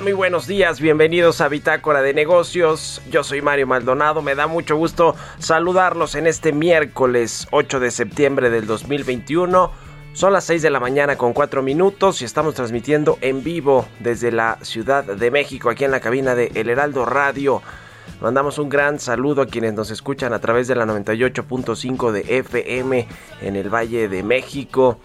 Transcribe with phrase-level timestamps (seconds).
[0.00, 0.80] Muy buenos días.
[0.80, 3.02] Bienvenidos a Bitácora de Negocios.
[3.10, 4.22] Yo soy Mario Maldonado.
[4.22, 9.70] Me da mucho gusto saludarlos en este miércoles 8 de septiembre del 2021.
[10.14, 14.32] Son las 6 de la mañana con 4 minutos y estamos transmitiendo en vivo desde
[14.32, 17.60] la Ciudad de México, aquí en la cabina de El Heraldo Radio.
[18.22, 23.06] Mandamos un gran saludo a quienes nos escuchan a través de la 98.5 de FM
[23.42, 24.98] en el Valle de México.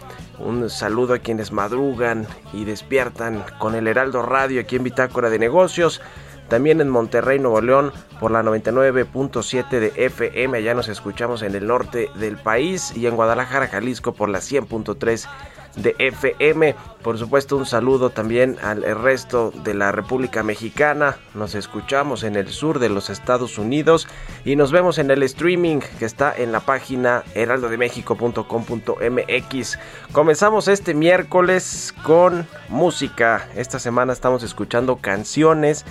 [0.43, 5.37] Un saludo a quienes madrugan y despiertan con el Heraldo Radio aquí en Bitácora de
[5.37, 6.01] Negocios.
[6.49, 10.57] También en Monterrey, Nuevo León, por la 99.7 de FM.
[10.57, 12.91] Allá nos escuchamos en el norte del país.
[12.97, 15.27] Y en Guadalajara, Jalisco, por la 100.3
[15.75, 16.75] de FM.
[17.03, 21.17] Por supuesto, un saludo también al resto de la República Mexicana.
[21.33, 24.07] Nos escuchamos en el sur de los Estados Unidos
[24.45, 29.79] y nos vemos en el streaming que está en la página heraldodemexico.com.mx.
[30.11, 33.47] Comenzamos este miércoles con música.
[33.55, 35.85] Esta semana estamos escuchando canciones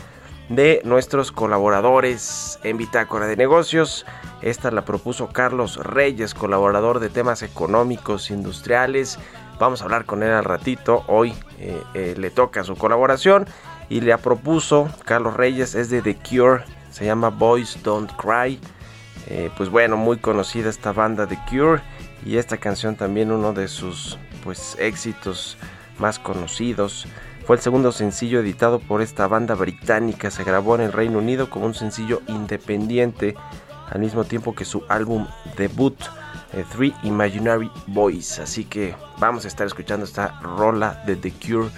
[0.51, 4.05] de nuestros colaboradores en Bitácora de Negocios.
[4.43, 9.19] Esta la propuso Carlos Reyes, colaborador de temas económicos, industriales.
[9.61, 11.05] Vamos a hablar con él al ratito.
[11.07, 13.45] Hoy eh, eh, le toca su colaboración
[13.91, 18.59] y le propuso Carlos Reyes, es de The Cure, se llama Boys Don't Cry.
[19.27, 21.83] Eh, pues bueno, muy conocida esta banda The Cure
[22.25, 25.59] y esta canción también uno de sus pues éxitos
[25.99, 27.07] más conocidos.
[27.45, 31.51] Fue el segundo sencillo editado por esta banda británica, se grabó en el Reino Unido
[31.51, 33.35] como un sencillo independiente
[33.91, 35.27] al mismo tiempo que su álbum
[35.59, 36.01] debut
[36.53, 38.39] eh, Three Imaginary Boys.
[38.39, 41.69] Así que vamos a estar escuchando esta rola de The Cure,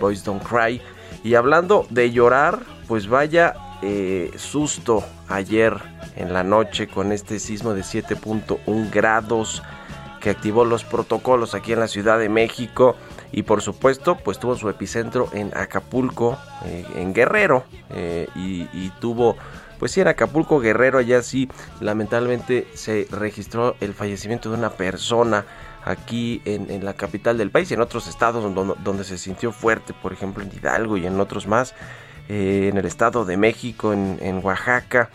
[0.00, 0.80] Boys Don't Cry.
[1.22, 5.76] Y hablando de llorar, pues vaya eh, susto ayer
[6.16, 9.62] en la noche con este sismo de 7.1 grados
[10.20, 12.96] que activó los protocolos aquí en la Ciudad de México
[13.32, 17.64] y por supuesto pues tuvo su epicentro en Acapulco, eh, en Guerrero
[18.34, 19.36] y tuvo
[19.78, 21.48] Pues sí, en Acapulco Guerrero, allá sí,
[21.80, 25.44] lamentablemente se registró el fallecimiento de una persona
[25.84, 30.12] aquí en, la capital del país y en otros estados donde, se sintió fuerte, por
[30.12, 31.74] ejemplo en Hidalgo y en otros más,
[32.28, 35.10] eh, en el estado de México, en, Oaxaca,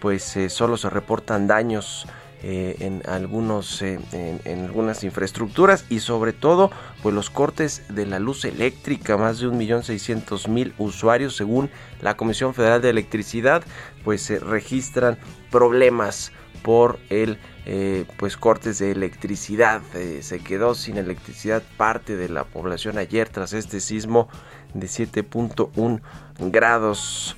[0.00, 2.06] pues eh, solo se reportan daños
[2.42, 6.70] eh, en algunos en, algunas infraestructuras y sobre todo
[7.02, 12.82] pues los cortes de la luz eléctrica más de 1.600.000 usuarios según la Comisión Federal
[12.82, 13.62] de Electricidad
[14.04, 15.18] pues se registran
[15.50, 19.82] problemas por el eh, pues cortes de electricidad.
[19.94, 24.28] Eh, se quedó sin electricidad parte de la población ayer tras este sismo
[24.74, 26.00] de 7.1
[26.38, 27.36] grados.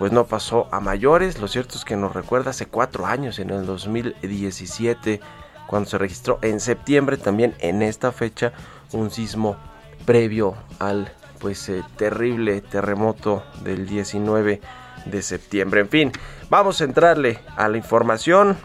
[0.00, 1.42] Pues no pasó a mayores.
[1.42, 5.20] Lo cierto es que nos recuerda hace cuatro años, en el 2017,
[5.66, 8.54] cuando se registró en septiembre, también en esta fecha,
[8.92, 9.58] un sismo
[10.06, 14.62] previo al pues eh, terrible terremoto del 19
[15.04, 15.82] de septiembre.
[15.82, 16.12] En fin,
[16.48, 18.56] vamos a entrarle a la información.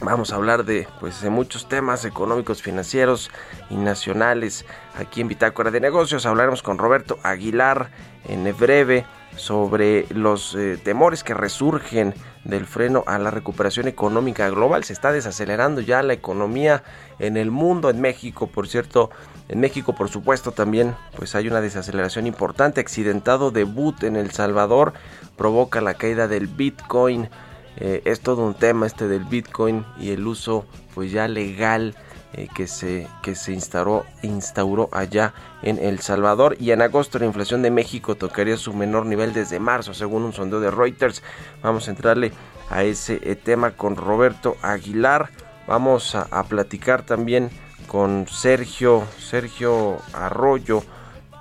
[0.00, 3.30] Vamos a hablar de, pues, de muchos temas económicos, financieros
[3.68, 4.64] y nacionales
[4.96, 6.24] aquí en Bitácora de Negocios.
[6.24, 7.90] Hablaremos con Roberto Aguilar
[8.28, 9.04] en breve
[9.36, 12.14] sobre los eh, temores que resurgen
[12.44, 14.84] del freno a la recuperación económica global.
[14.84, 16.82] Se está desacelerando ya la economía
[17.18, 19.10] en el mundo, en México, por cierto.
[19.48, 22.80] En México, por supuesto, también pues hay una desaceleración importante.
[22.80, 24.92] Accidentado debut en El Salvador
[25.36, 27.28] provoca la caída del Bitcoin
[27.76, 31.94] eh, es todo un tema este del Bitcoin y el uso pues ya legal
[32.34, 36.56] eh, que se, que se instauró, instauró allá en El Salvador.
[36.58, 40.32] Y en agosto la inflación de México tocaría su menor nivel desde marzo, según un
[40.32, 41.22] sondeo de Reuters.
[41.62, 42.32] Vamos a entrarle
[42.70, 45.30] a ese eh, tema con Roberto Aguilar.
[45.66, 47.50] Vamos a, platicar también
[47.86, 50.82] con Sergio, Sergio Arroyo,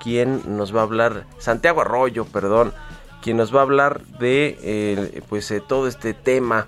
[0.01, 2.73] quien nos va a hablar, Santiago Arroyo, perdón,
[3.21, 6.67] quien nos va a hablar de eh, pues eh, todo este tema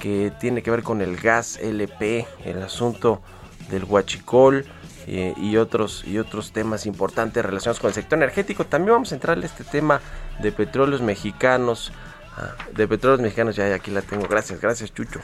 [0.00, 3.20] que tiene que ver con el gas LP, el asunto
[3.70, 4.64] del huachicol
[5.06, 8.64] eh, y otros y otros temas importantes relacionados con el sector energético.
[8.64, 10.00] También vamos a entrar en este tema
[10.40, 11.92] de petróleos mexicanos,
[12.36, 13.56] ah, de petróleos mexicanos.
[13.56, 14.26] Ya, ya aquí la tengo.
[14.28, 15.20] Gracias, gracias Chucho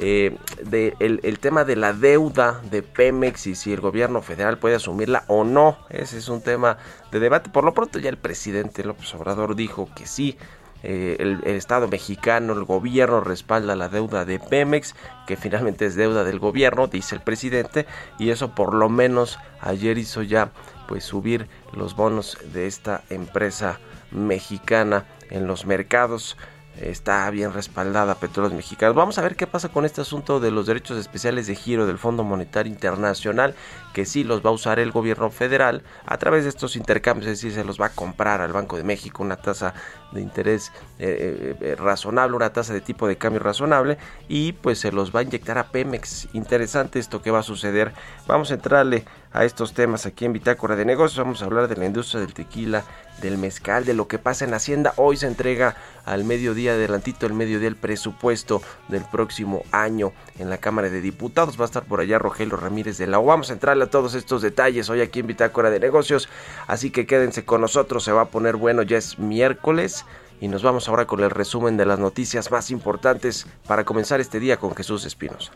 [0.00, 4.76] eh, de el, tema de la deuda de Pemex y si el gobierno federal puede
[4.76, 5.76] asumirla o no.
[5.90, 6.78] Ese es un tema
[7.10, 7.50] de debate.
[7.50, 10.38] Por lo pronto ya el presidente López Obrador dijo que sí.
[10.82, 14.94] Eh, el, Estado mexicano, el gobierno respalda la deuda de Pemex,
[15.26, 17.86] que finalmente es deuda del gobierno, dice el presidente,
[18.18, 20.52] y eso por lo menos ayer hizo ya
[20.86, 23.80] pues subir los bonos de esta empresa
[24.12, 26.36] mexicana en los mercados
[26.80, 28.94] está bien respaldada Petróleos Mexicanos.
[28.94, 31.98] Vamos a ver qué pasa con este asunto de los derechos especiales de giro del
[31.98, 33.54] Fondo Monetario Internacional,
[33.98, 37.38] que sí los va a usar el gobierno federal a través de estos intercambios, es
[37.38, 39.74] decir, se los va a comprar al Banco de México una tasa
[40.12, 43.98] de interés eh, eh, razonable, una tasa de tipo de cambio razonable
[44.28, 46.28] y pues se los va a inyectar a Pemex.
[46.32, 47.92] Interesante esto que va a suceder.
[48.28, 51.18] Vamos a entrarle a estos temas aquí en Bitácora de Negocios.
[51.18, 52.84] Vamos a hablar de la industria del tequila,
[53.20, 54.94] del mezcal, de lo que pasa en Hacienda.
[54.96, 60.58] Hoy se entrega al mediodía, adelantito el mediodía, el presupuesto del próximo año en la
[60.58, 61.58] Cámara de Diputados.
[61.58, 63.26] Va a estar por allá Rogelio Ramírez de la O.
[63.26, 66.28] Vamos a entrarle a todos estos detalles hoy aquí en Bitácora de Negocios.
[66.66, 70.04] Así que quédense con nosotros, se va a poner bueno, ya es miércoles.
[70.40, 74.38] Y nos vamos ahora con el resumen de las noticias más importantes para comenzar este
[74.38, 75.52] día con Jesús Espinosa.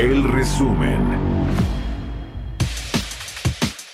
[0.00, 1.49] El resumen.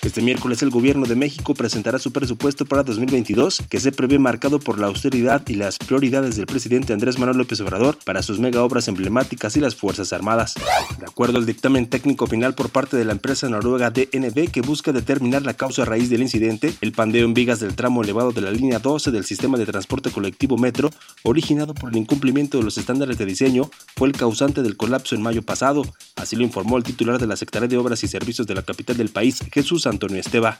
[0.07, 4.57] Este miércoles el gobierno de México presentará su presupuesto para 2022, que se prevé marcado
[4.57, 8.63] por la austeridad y las prioridades del presidente Andrés Manuel López Obrador para sus mega
[8.63, 10.55] obras emblemáticas y las Fuerzas Armadas.
[10.97, 14.93] De acuerdo al dictamen técnico final por parte de la empresa noruega DNB que busca
[14.93, 18.51] determinar la causa raíz del incidente, el pandeo en vigas del tramo elevado de la
[18.51, 20.89] línea 12 del sistema de transporte colectivo Metro,
[21.23, 25.21] originado por el incumplimiento de los estándares de diseño, fue el causante del colapso en
[25.21, 25.81] mayo pasado.
[26.15, 28.95] Así lo informó el titular de la Secretaría de Obras y Servicios de la capital
[28.95, 30.57] del país, Jesús Antonio Esteba.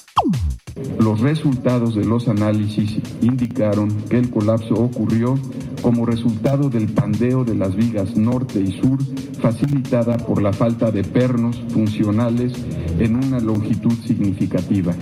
[1.00, 5.39] Los resultados de los análisis indicaron que el colapso ocurrió
[5.82, 9.00] como resultado del pandeo de las vigas norte y sur,
[9.42, 12.54] facilitada por la falta de pernos funcionales
[13.00, 14.94] en una longitud significativa,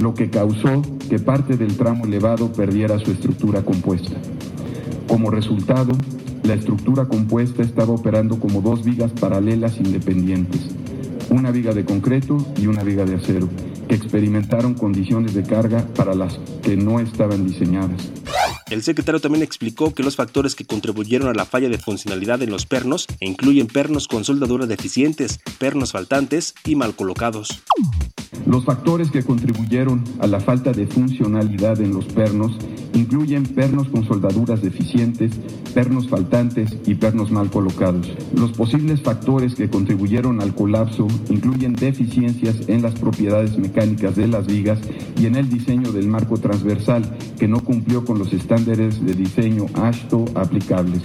[0.00, 4.16] lo que causó que parte del tramo elevado perdiera su estructura compuesta.
[5.06, 5.92] Como resultado,
[6.42, 10.60] la estructura compuesta estaba operando como dos vigas paralelas independientes,
[11.30, 13.48] una viga de concreto y una viga de acero,
[13.88, 18.10] experimentaron condiciones de carga para las que no estaban diseñadas.
[18.68, 22.50] El secretario también explicó que los factores que contribuyeron a la falla de funcionalidad en
[22.50, 27.62] los pernos incluyen pernos con soldaduras deficientes, pernos faltantes y mal colocados.
[28.44, 32.58] Los factores que contribuyeron a la falta de funcionalidad en los pernos
[32.96, 35.32] incluyen pernos con soldaduras deficientes,
[35.74, 38.10] pernos faltantes y pernos mal colocados.
[38.34, 44.46] Los posibles factores que contribuyeron al colapso incluyen deficiencias en las propiedades mecánicas de las
[44.46, 44.78] vigas
[45.18, 49.66] y en el diseño del marco transversal, que no cumplió con los estándares de diseño
[49.74, 51.02] ASHTO aplicables.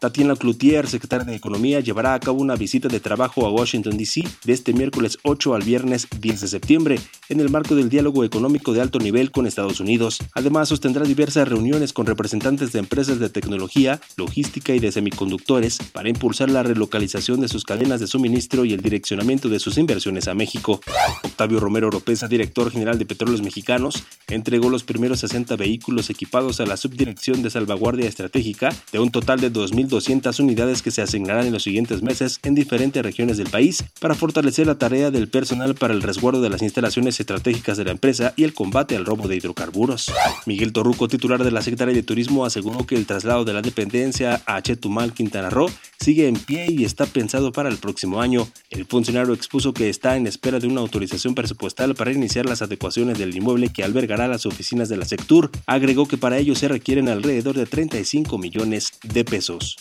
[0.00, 4.22] Tatiana Cloutier, secretaria de Economía, llevará a cabo una visita de trabajo a Washington, D.C.
[4.44, 8.72] de este miércoles 8 al viernes 10 de septiembre, en el marco del diálogo económico
[8.72, 10.18] de alto nivel con Estados Unidos.
[10.34, 16.10] Además, sostendrá diversas reuniones con representantes de empresas de tecnología, logística y de semiconductores para
[16.10, 20.34] impulsar la relocalización de sus cadenas de suministro y el direccionamiento de sus inversiones a
[20.34, 20.80] México.
[21.24, 26.66] Octavio Romero Oropesa, director general de Petróleos Mexicanos, entregó los primeros 60 vehículos equipados a
[26.66, 31.54] la Subdirección de Salvaguardia Estratégica de un total de 2.200 unidades que se asignarán en
[31.54, 35.94] los siguientes meses en diferentes regiones del país para fortalecer la tarea del personal para
[35.94, 39.36] el resguardo de las instalaciones estratégicas de la empresa y el combate al robo de
[39.36, 40.12] hidrocarburos.
[40.44, 44.40] Miguel Torruco, titular de la Secretaría de Turismo, aseguró que el traslado de la dependencia
[44.46, 48.48] a Chetumal, Quintana Roo, sigue en pie y está pensado para el próximo año.
[48.70, 53.18] El funcionario expuso que está en espera de una autorización presupuestal para iniciar las adecuaciones
[53.18, 55.50] del inmueble que albergará las oficinas de la Sectur.
[55.66, 59.76] Agregó que para ello se requieren alrededor de 35 millones de pesos.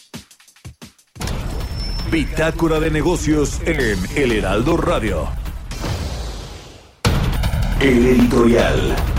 [2.12, 5.30] Bitácora de negocios en El Heraldo Radio.
[7.80, 9.17] El editorial.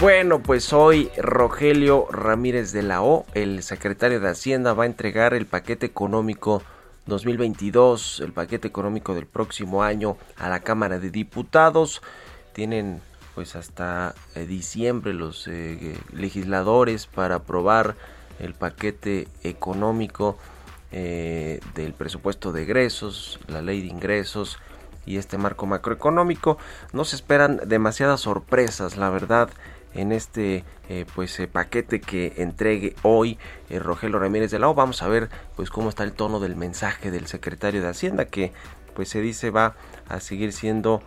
[0.00, 5.34] Bueno, pues hoy Rogelio Ramírez de la O, el secretario de Hacienda, va a entregar
[5.34, 6.62] el paquete económico
[7.06, 12.00] 2022, el paquete económico del próximo año a la Cámara de Diputados.
[12.52, 13.00] Tienen
[13.34, 17.96] pues hasta eh, diciembre los eh, legisladores para aprobar
[18.38, 20.38] el paquete económico
[20.92, 24.58] eh, del presupuesto de egresos, la ley de ingresos
[25.06, 26.56] y este marco macroeconómico.
[26.92, 29.50] No se esperan demasiadas sorpresas, la verdad
[29.94, 34.74] en este eh, pues eh, paquete que entregue hoy eh, Rogelio Ramírez de la O.
[34.74, 38.52] Vamos a ver pues cómo está el tono del mensaje del secretario de Hacienda que
[38.94, 39.74] pues se dice va
[40.08, 41.02] a seguir siendo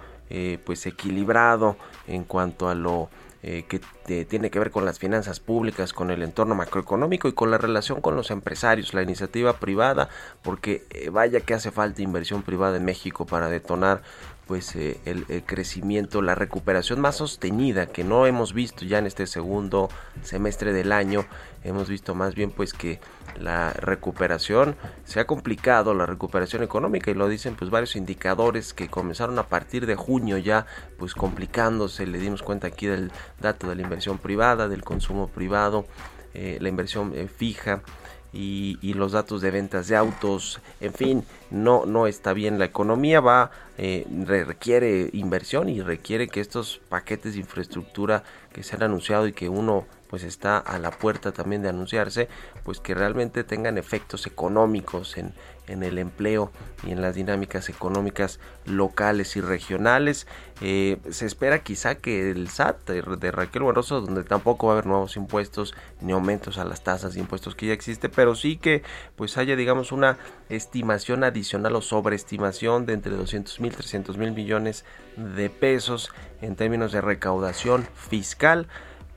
[0.63, 1.75] pues equilibrado
[2.07, 3.09] en cuanto a lo
[3.41, 3.81] que
[4.29, 7.99] tiene que ver con las finanzas públicas, con el entorno macroeconómico y con la relación
[7.99, 10.07] con los empresarios, la iniciativa privada,
[10.41, 14.03] porque vaya que hace falta inversión privada en México para detonar
[14.51, 19.25] pues eh, el, crecimiento, la recuperación más sostenida que no hemos visto ya en este
[19.25, 19.87] segundo
[20.23, 21.25] semestre del año.
[21.63, 22.99] Hemos visto más bien pues que
[23.39, 28.89] la recuperación se ha complicado, la recuperación económica y lo dicen pues varios indicadores que
[28.89, 30.65] comenzaron a partir de junio ya
[30.99, 32.05] pues complicándose.
[32.05, 35.85] Le dimos cuenta aquí del dato de la inversión privada, del consumo privado,
[36.33, 37.83] eh, la inversión eh, fija
[38.33, 43.19] y, los datos de ventas de autos, en fin, no, no está bien la economía,
[43.19, 48.23] va, eh, requiere inversión y requiere que estos paquetes de infraestructura
[48.53, 52.27] que se han anunciado y que uno pues está a la puerta también de anunciarse,
[52.65, 55.33] pues que realmente tengan efectos económicos en,
[55.67, 56.51] en el empleo
[56.85, 60.27] y en las dinámicas económicas locales y regionales.
[60.61, 64.87] Eh, se espera quizá que el SAT de, Raquel Buenroso, donde tampoco va a haber
[64.87, 68.83] nuevos impuestos ni aumentos a las tasas de impuestos que ya existe, pero sí que
[69.15, 70.17] pues haya digamos una
[70.49, 76.91] estimación adicional o sobreestimación de entre 200 mil 300 mil millones de pesos en términos
[76.91, 78.67] de recaudación fiscal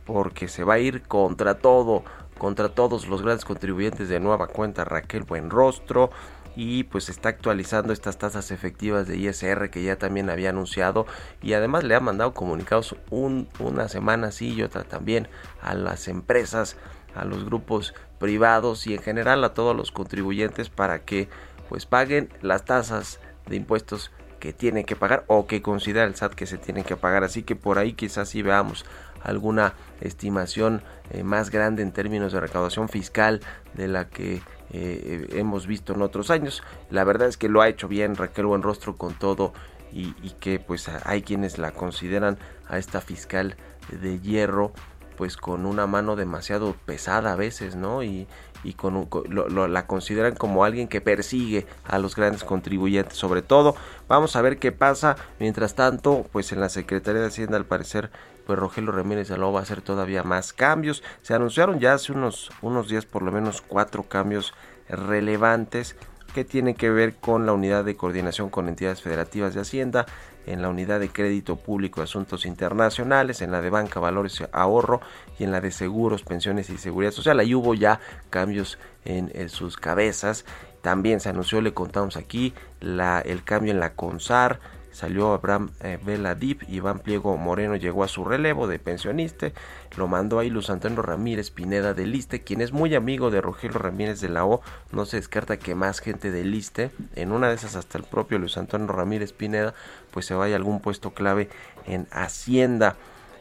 [0.05, 2.05] porque se va a ir contra todo,
[2.39, 6.11] contra todos los grandes contribuyentes de nueva cuenta Raquel Buenrostro
[6.57, 11.07] y pues está actualizando estas tasas efectivas de ISR que ya también había anunciado
[11.43, 15.29] y además le ha mandado comunicados una semana sí y otra también
[15.61, 16.77] a las empresas,
[17.15, 21.29] a los grupos privados y en general a todos los contribuyentes para que
[21.69, 24.11] pues paguen las tasas de impuestos
[24.45, 27.25] que tienen que pagar o que considera el SAT que se tienen que pagar.
[27.25, 28.85] Así que por ahí quizás sí veamos
[29.25, 33.41] alguna estimación eh, más grande en términos de recaudación fiscal
[33.75, 36.63] de la que eh, hemos visto en otros años.
[36.91, 39.53] La verdad es que lo ha hecho bien Raquel Buenrostro con todo
[39.93, 42.37] y, que pues hay quienes la consideran
[42.69, 43.57] a esta fiscal
[43.91, 44.73] de hierro
[45.17, 48.03] pues con una mano demasiado pesada a veces, ¿no?
[48.03, 48.27] Y,
[48.65, 53.41] y con, un- lo- la consideran como alguien que persigue a los grandes contribuyentes sobre
[53.43, 53.77] todo.
[54.09, 55.15] Vamos a ver qué pasa.
[55.39, 58.11] Mientras tanto, pues en la Secretaría de Hacienda al parecer
[58.47, 61.03] pues Rogelio Ramírez O va a hacer todavía más cambios.
[61.23, 64.55] Se anunciaron ya hace unos, unos días por lo menos cuatro cambios
[64.89, 65.97] relevantes
[66.35, 70.05] que tienen que ver con la unidad de coordinación con entidades federativas de Hacienda,
[70.47, 75.01] en la unidad de crédito público y asuntos internacionales, en la de banca, valores ahorro
[75.39, 77.39] y en la de seguros, pensiones y seguridad social.
[77.39, 80.45] Ahí hubo ya cambios en, en sus cabezas.
[80.83, 84.61] También se anunció, le contamos aquí, la, el cambio en la CONSAR,
[84.95, 89.51] salió Abraham eh, Vela Dip, Iván Pliego Moreno llegó a su relevo de pensionista,
[89.97, 93.79] lo mandó ahí Luz Antonio Ramírez Pineda del Liste, quien es muy amigo de Rogelio
[93.79, 97.57] Ramírez de la O, no se descarta que más gente del Liste, en una de
[97.57, 99.75] esas hasta el propio Luis Antonio Ramírez Pineda,
[100.13, 101.49] pues se vaya a algún puesto clave
[101.87, 102.97] en Hacienda.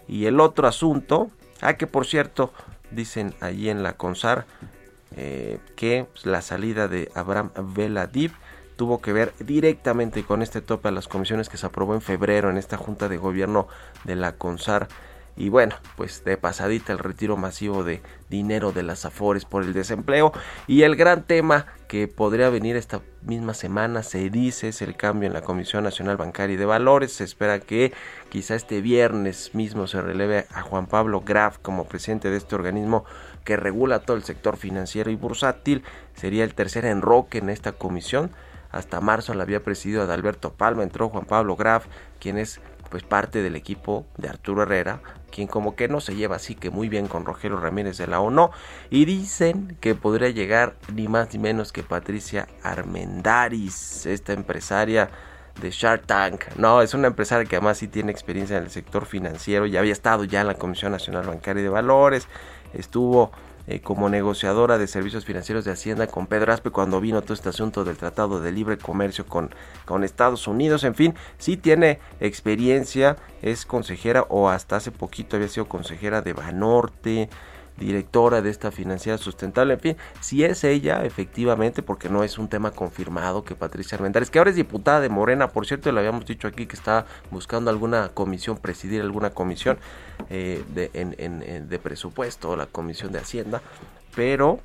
[0.07, 1.29] Y el otro asunto,
[1.61, 2.51] ah que por cierto,
[2.89, 4.45] dicen allí en la CONSAR,
[5.15, 8.33] eh, que la salida de Abraham Vela Dip
[8.75, 12.49] tuvo que ver directamente con este tope a las comisiones que se aprobó en febrero
[12.49, 13.67] en esta junta de gobierno
[14.03, 14.87] de la CONSAR.
[15.35, 19.73] Y bueno, pues de pasadita el retiro masivo de dinero de las Afores por el
[19.73, 20.31] desempleo.
[20.67, 25.27] Y el gran tema que podría venir esta misma semana, se dice, es el cambio
[25.27, 27.13] en la Comisión Nacional Bancaria y de Valores.
[27.13, 27.93] Se espera que
[28.29, 33.05] quizá este viernes mismo se releve a Juan Pablo Graf como presidente de este organismo
[33.43, 35.83] que regula todo el sector financiero y bursátil.
[36.15, 38.31] Sería el tercer enroque en esta comisión.
[38.73, 41.85] Hasta marzo la había presidido Adalberto Palma, entró Juan Pablo Graf,
[42.19, 44.99] quien es pues parte del equipo de Arturo Herrera,
[45.31, 48.19] quien como que no se lleva así que muy bien con Rogelio Ramírez de la
[48.19, 48.49] ONU,
[48.89, 55.09] y dicen que podría llegar ni más ni menos que Patricia Armendaris, esta empresaria
[55.61, 56.45] de Shark Tank.
[56.57, 59.93] No, es una empresaria que además sí tiene experiencia en el sector financiero, ya había
[59.93, 62.27] estado ya en la Comisión Nacional Bancaria de Valores,
[62.73, 63.31] estuvo
[63.67, 67.49] eh, como negociadora de servicios financieros de Hacienda con Pedro Aspe cuando vino todo este
[67.49, 69.55] asunto del Tratado de Libre Comercio con,
[69.85, 70.83] con Estados Unidos.
[70.83, 76.33] En fin, sí tiene experiencia, es consejera o hasta hace poquito había sido consejera de
[76.33, 77.29] Banorte,
[77.77, 79.73] directora de esta financiera sustentable.
[79.73, 84.29] En fin, si es ella, efectivamente, porque no es un tema confirmado que Patricia Armendáriz,
[84.29, 87.69] que ahora es diputada de Morena, por cierto, le habíamos dicho aquí que está buscando
[87.69, 89.77] alguna comisión, presidir alguna comisión
[90.29, 93.61] eh, de, en- de presupuesto, la comisión de Hacienda,
[94.15, 94.59] pero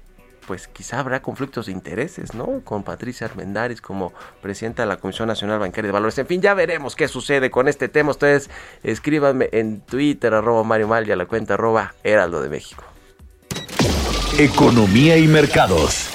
[0.46, 2.62] pues quizá habrá conflictos de intereses, ¿no?
[2.64, 6.16] Con Patricia Armendáriz como presidenta de la Comisión Nacional Bancaria de Valores.
[6.18, 8.12] En fin, ya veremos qué sucede con este tema.
[8.12, 8.48] Ustedes
[8.82, 12.82] escríbanme en Twitter, arroba Mario Mal y a la cuenta arroba Heraldo de México.
[14.38, 16.10] Economía y mercados.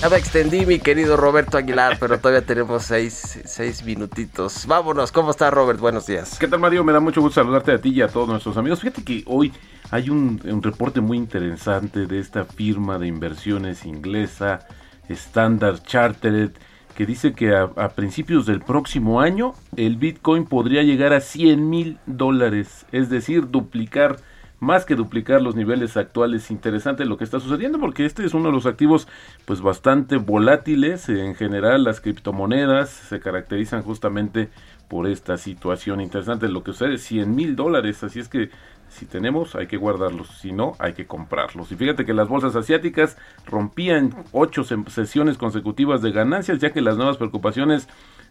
[0.00, 4.64] Ya me extendí, mi querido Roberto Aguilar, pero todavía tenemos seis, seis minutitos.
[4.66, 5.80] Vámonos, ¿cómo está Robert?
[5.80, 6.38] Buenos días.
[6.38, 6.84] ¿Qué tal, Mario?
[6.84, 8.80] Me da mucho gusto saludarte a ti y a todos nuestros amigos.
[8.80, 9.52] Fíjate que hoy
[9.90, 14.60] hay un, un reporte muy interesante de esta firma de inversiones inglesa,
[15.08, 16.52] Standard Chartered,
[16.94, 21.68] que dice que a, a principios del próximo año el Bitcoin podría llegar a 100
[21.68, 24.18] mil dólares, es decir, duplicar
[24.60, 26.50] más que duplicar los niveles actuales.
[26.50, 29.08] Interesante lo que está sucediendo porque este es uno de los activos
[29.44, 31.08] pues bastante volátiles.
[31.08, 34.48] En general las criptomonedas se caracterizan justamente
[34.88, 36.48] por esta situación interesante.
[36.48, 38.50] Lo que sucede 100 mil dólares, así es que
[38.88, 41.70] si tenemos hay que guardarlos, si no hay que comprarlos.
[41.70, 43.16] Y fíjate que las bolsas asiáticas
[43.46, 47.88] rompían ocho sesiones consecutivas de ganancias ya que las nuevas preocupaciones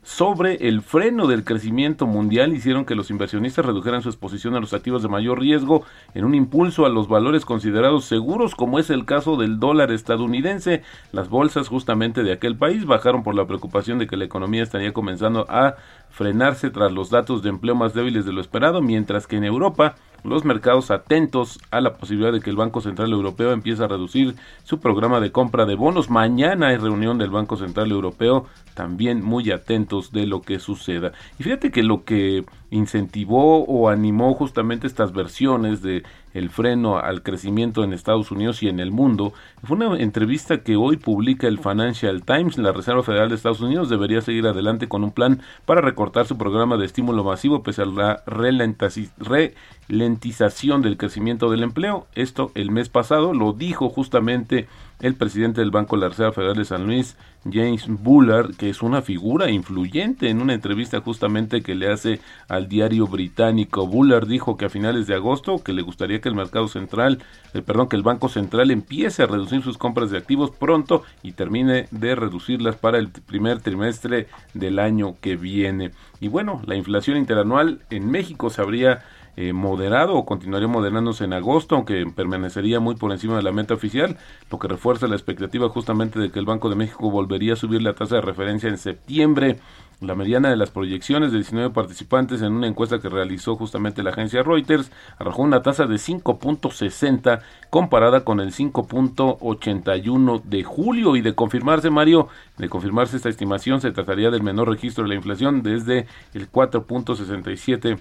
[0.07, 4.73] sobre el freno del crecimiento mundial hicieron que los inversionistas redujeran su exposición a los
[4.73, 9.03] activos de mayor riesgo en un impulso a los valores considerados seguros como es el
[9.03, 10.81] caso del dólar estadounidense.
[11.11, 14.93] Las bolsas justamente de aquel país bajaron por la preocupación de que la economía estaría
[14.93, 15.75] comenzando a
[16.09, 19.95] frenarse tras los datos de empleo más débiles de lo esperado, mientras que en Europa
[20.23, 24.35] los mercados atentos a la posibilidad de que el Banco Central Europeo empiece a reducir
[24.63, 26.09] su programa de compra de bonos.
[26.09, 31.11] Mañana hay reunión del Banco Central Europeo, también muy atentos de lo que suceda.
[31.39, 36.03] Y fíjate que lo que incentivó o animó justamente estas versiones de
[36.33, 40.75] el freno al crecimiento en Estados Unidos y en el mundo fue una entrevista que
[40.75, 42.57] hoy publica el Financial Times.
[42.57, 46.37] La Reserva Federal de Estados Unidos debería seguir adelante con un plan para recortar su
[46.37, 52.07] programa de estímulo masivo pese a la ralentización del crecimiento del empleo.
[52.13, 54.67] Esto el mes pasado lo dijo justamente
[54.99, 57.17] el presidente del Banco de la Reserva Federal de San Luis,
[57.49, 62.67] James Bullard, que es una figura influyente en una entrevista justamente que le hace al
[62.67, 63.87] diario británico.
[63.87, 67.19] Bullard dijo que a finales de agosto que le gustaría que el mercado central,
[67.53, 71.33] eh, perdón, que el Banco Central empiece a reducir sus compras de activos pronto y
[71.33, 75.91] termine de reducirlas para el primer trimestre del año que viene.
[76.19, 79.03] Y bueno, la inflación interanual en México se habría
[79.37, 83.75] eh, moderado o continuaría moderándose en agosto, aunque permanecería muy por encima de la meta
[83.75, 84.17] oficial,
[84.49, 87.83] lo que refuerza la expectativa justamente de que el Banco de México volvería a subir
[87.83, 89.59] la tasa de referencia en septiembre.
[90.01, 94.09] La mediana de las proyecciones de 19 participantes en una encuesta que realizó justamente la
[94.09, 101.35] agencia Reuters arrojó una tasa de 5.60 comparada con el 5.81 de julio y de
[101.35, 106.07] confirmarse Mario, de confirmarse esta estimación se trataría del menor registro de la inflación desde
[106.33, 107.99] el 4.67%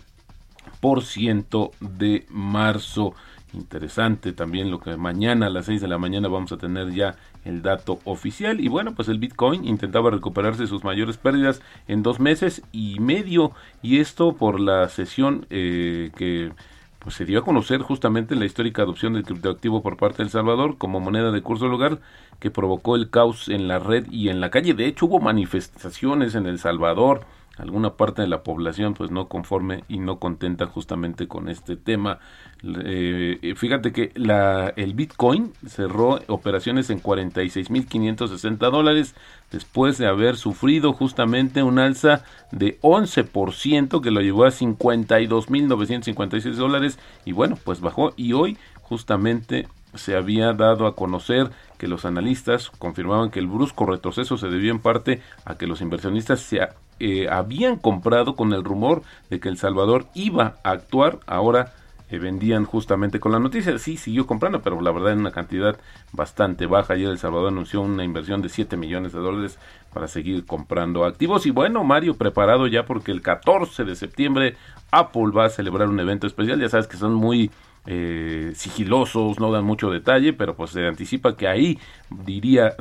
[1.80, 3.14] de marzo.
[3.52, 7.16] Interesante también lo que mañana a las 6 de la mañana vamos a tener ya
[7.44, 8.60] el dato oficial.
[8.60, 13.52] Y bueno, pues el Bitcoin intentaba recuperarse sus mayores pérdidas en dos meses y medio.
[13.82, 16.52] Y esto por la sesión eh, que
[16.98, 20.30] pues, se dio a conocer justamente la histórica adopción del criptoactivo por parte de El
[20.30, 22.00] Salvador como moneda de curso lugar
[22.40, 24.74] que provocó el caos en la red y en la calle.
[24.74, 27.24] De hecho, hubo manifestaciones en El Salvador
[27.56, 32.18] alguna parte de la población pues no conforme y no contenta justamente con este tema.
[32.62, 39.14] Eh, fíjate que la, el Bitcoin cerró operaciones en 46.560 dólares
[39.50, 46.98] después de haber sufrido justamente un alza de 11% que lo llevó a 52.956 dólares
[47.24, 52.70] y bueno pues bajó y hoy justamente se había dado a conocer que los analistas
[52.78, 56.60] confirmaban que el brusco retroceso se debió en parte a que los inversionistas se
[56.98, 61.74] eh, habían comprado con el rumor de que El Salvador iba a actuar, ahora
[62.08, 63.78] eh, vendían justamente con la noticia.
[63.78, 65.76] Sí, siguió comprando, pero la verdad en una cantidad
[66.12, 66.94] bastante baja.
[66.94, 69.58] Ayer El Salvador anunció una inversión de 7 millones de dólares
[69.92, 71.46] para seguir comprando activos.
[71.46, 74.56] Y bueno, Mario, preparado ya porque el 14 de septiembre
[74.92, 76.60] Apple va a celebrar un evento especial.
[76.60, 77.50] Ya sabes que son muy
[77.86, 81.78] eh, sigilosos, no dan mucho detalle, pero pues se anticipa que ahí
[82.10, 82.74] diría,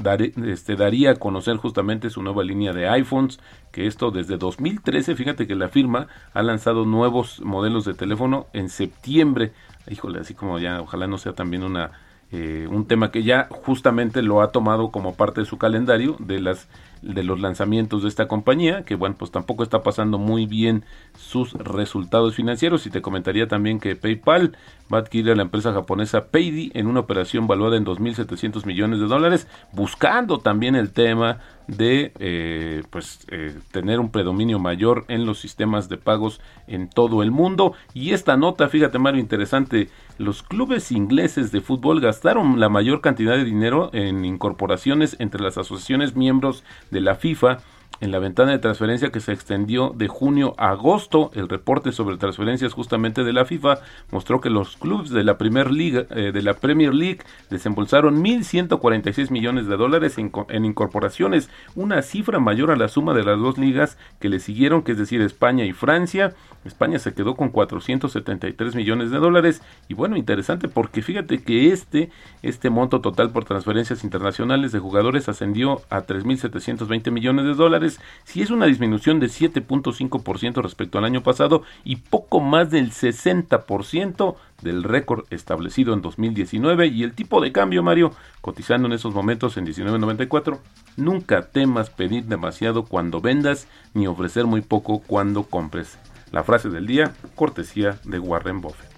[0.45, 3.39] este, daría a conocer justamente su nueva línea de iPhones,
[3.71, 8.69] que esto desde 2013, fíjate que la firma ha lanzado nuevos modelos de teléfono en
[8.69, 9.51] septiembre,
[9.89, 11.91] híjole, así como ya, ojalá no sea también una
[12.31, 16.39] eh, un tema que ya justamente lo ha tomado como parte de su calendario de
[16.39, 16.67] las
[17.01, 20.83] de los lanzamientos de esta compañía, que bueno, pues tampoco está pasando muy bien
[21.15, 22.87] sus resultados financieros.
[22.87, 24.57] Y te comentaría también que PayPal
[24.91, 28.99] va a adquirir a la empresa japonesa Paydi en una operación valuada en 2.700 millones
[28.99, 35.25] de dólares, buscando también el tema de eh, pues eh, tener un predominio mayor en
[35.25, 37.73] los sistemas de pagos en todo el mundo.
[37.93, 39.89] Y esta nota fíjate Mario interesante.
[40.17, 45.57] Los clubes ingleses de fútbol gastaron la mayor cantidad de dinero en incorporaciones entre las
[45.57, 47.59] asociaciones miembros de la FIFA
[48.01, 52.17] en la ventana de transferencia que se extendió de junio a agosto, el reporte sobre
[52.17, 53.79] transferencias justamente de la FIFA
[54.11, 59.31] mostró que los clubes de la Premier League, eh, de la Premier League desembolsaron 1.146
[59.31, 63.57] millones de dólares en, en, incorporaciones, una cifra mayor a la suma de las dos
[63.57, 66.33] ligas que le siguieron, que es decir, España y Francia.
[66.65, 69.61] España se quedó con 473 millones de dólares.
[69.87, 72.09] Y bueno, interesante porque fíjate que este,
[72.41, 77.84] este monto total por transferencias internacionales de jugadores ascendió a 3.720 millones de dólares
[78.23, 84.35] si es una disminución de 7.5% respecto al año pasado y poco más del 60%
[84.61, 89.57] del récord establecido en 2019 y el tipo de cambio, Mario, cotizando en esos momentos
[89.57, 90.59] en 19.94.
[90.97, 95.97] Nunca temas pedir demasiado cuando vendas ni ofrecer muy poco cuando compres.
[96.31, 98.94] La frase del día, cortesía de Warren Buffett.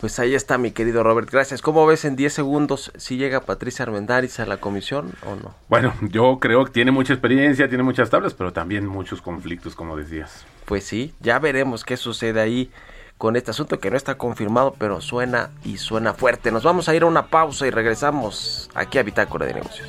[0.00, 1.62] Pues ahí está mi querido Robert, gracias.
[1.62, 5.54] ¿Cómo ves en 10 segundos si llega Patricia Armendáriz a la comisión o no?
[5.68, 9.96] Bueno, yo creo que tiene mucha experiencia, tiene muchas tablas, pero también muchos conflictos, como
[9.96, 10.44] decías.
[10.66, 12.70] Pues sí, ya veremos qué sucede ahí
[13.18, 16.50] con este asunto que no está confirmado, pero suena y suena fuerte.
[16.50, 19.88] Nos vamos a ir a una pausa y regresamos aquí a Bitácora de Negocios.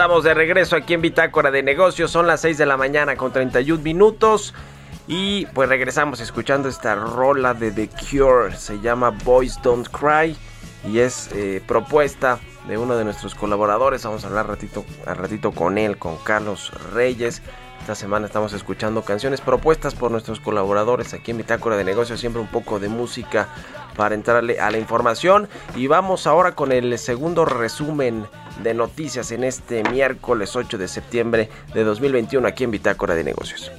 [0.00, 2.10] Estamos de regreso aquí en Bitácora de Negocios.
[2.10, 4.54] Son las 6 de la mañana con 31 minutos.
[5.06, 8.56] Y pues regresamos escuchando esta rola de The Cure.
[8.56, 10.34] Se llama Boys Don't Cry.
[10.90, 14.02] Y es eh, propuesta de uno de nuestros colaboradores.
[14.04, 17.42] Vamos a hablar ratito, al ratito con él, con Carlos Reyes.
[17.80, 22.20] Esta semana estamos escuchando canciones propuestas por nuestros colaboradores aquí en Bitácora de Negocios.
[22.20, 23.48] Siempre un poco de música
[23.96, 25.46] para entrarle a la información.
[25.76, 28.24] Y vamos ahora con el segundo resumen
[28.62, 33.70] de noticias en este miércoles 8 de septiembre de 2021 aquí en Bitácora de Negocios.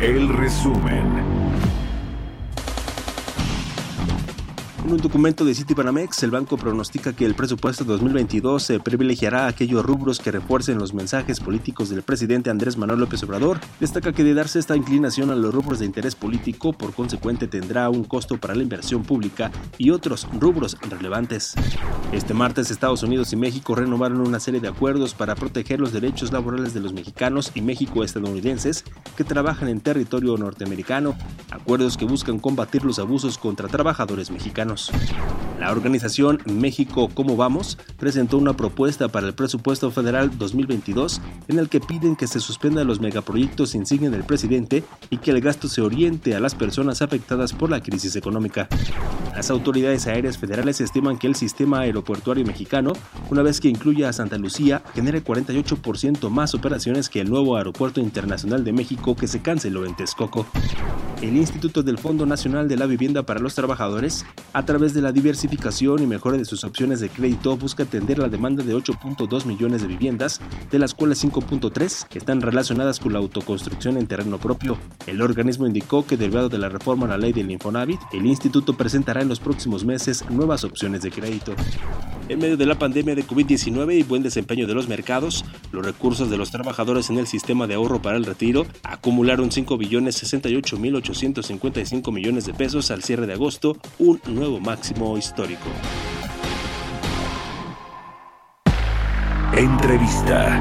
[0.00, 1.33] El resumen.
[4.84, 9.82] En un documento de Citibanamex, el banco pronostica que el presupuesto 2022 se privilegiará aquellos
[9.82, 13.60] rubros que refuercen los mensajes políticos del presidente Andrés Manuel López Obrador.
[13.80, 17.88] Destaca que de darse esta inclinación a los rubros de interés político, por consecuente tendrá
[17.88, 21.54] un costo para la inversión pública y otros rubros relevantes.
[22.12, 26.30] Este martes, Estados Unidos y México renovaron una serie de acuerdos para proteger los derechos
[26.30, 28.84] laborales de los mexicanos y México-estadounidenses
[29.16, 31.16] que trabajan en territorio norteamericano,
[31.50, 34.73] acuerdos que buscan combatir los abusos contra trabajadores mexicanos.
[35.58, 41.68] La organización México Cómo Vamos presentó una propuesta para el presupuesto federal 2022 en el
[41.68, 45.80] que piden que se suspendan los megaproyectos insignia del presidente y que el gasto se
[45.80, 48.68] oriente a las personas afectadas por la crisis económica.
[49.34, 52.92] Las autoridades aéreas federales estiman que el sistema aeroportuario mexicano,
[53.30, 58.00] una vez que incluya a Santa Lucía, genere 48% más operaciones que el nuevo Aeropuerto
[58.00, 60.46] Internacional de México que se canceló en Texcoco.
[61.20, 65.12] El Instituto del Fondo Nacional de la Vivienda para los Trabajadores a través de la
[65.12, 69.82] diversificación y mejora de sus opciones de crédito, busca atender la demanda de 8.2 millones
[69.82, 74.78] de viviendas, de las cuales 5.3 están relacionadas con la autoconstrucción en terreno propio.
[75.06, 78.76] El organismo indicó que derivado de la reforma a la ley del Infonavit, el instituto
[78.76, 81.54] presentará en los próximos meses nuevas opciones de crédito.
[82.28, 86.30] En medio de la pandemia de COVID-19 y buen desempeño de los mercados, los recursos
[86.30, 90.78] de los trabajadores en el sistema de ahorro para el retiro acumularon 5 billones 68
[90.78, 95.68] mil 855 millones de pesos al cierre de agosto, un nuevo máximo histórico.
[99.56, 100.60] Entrevista.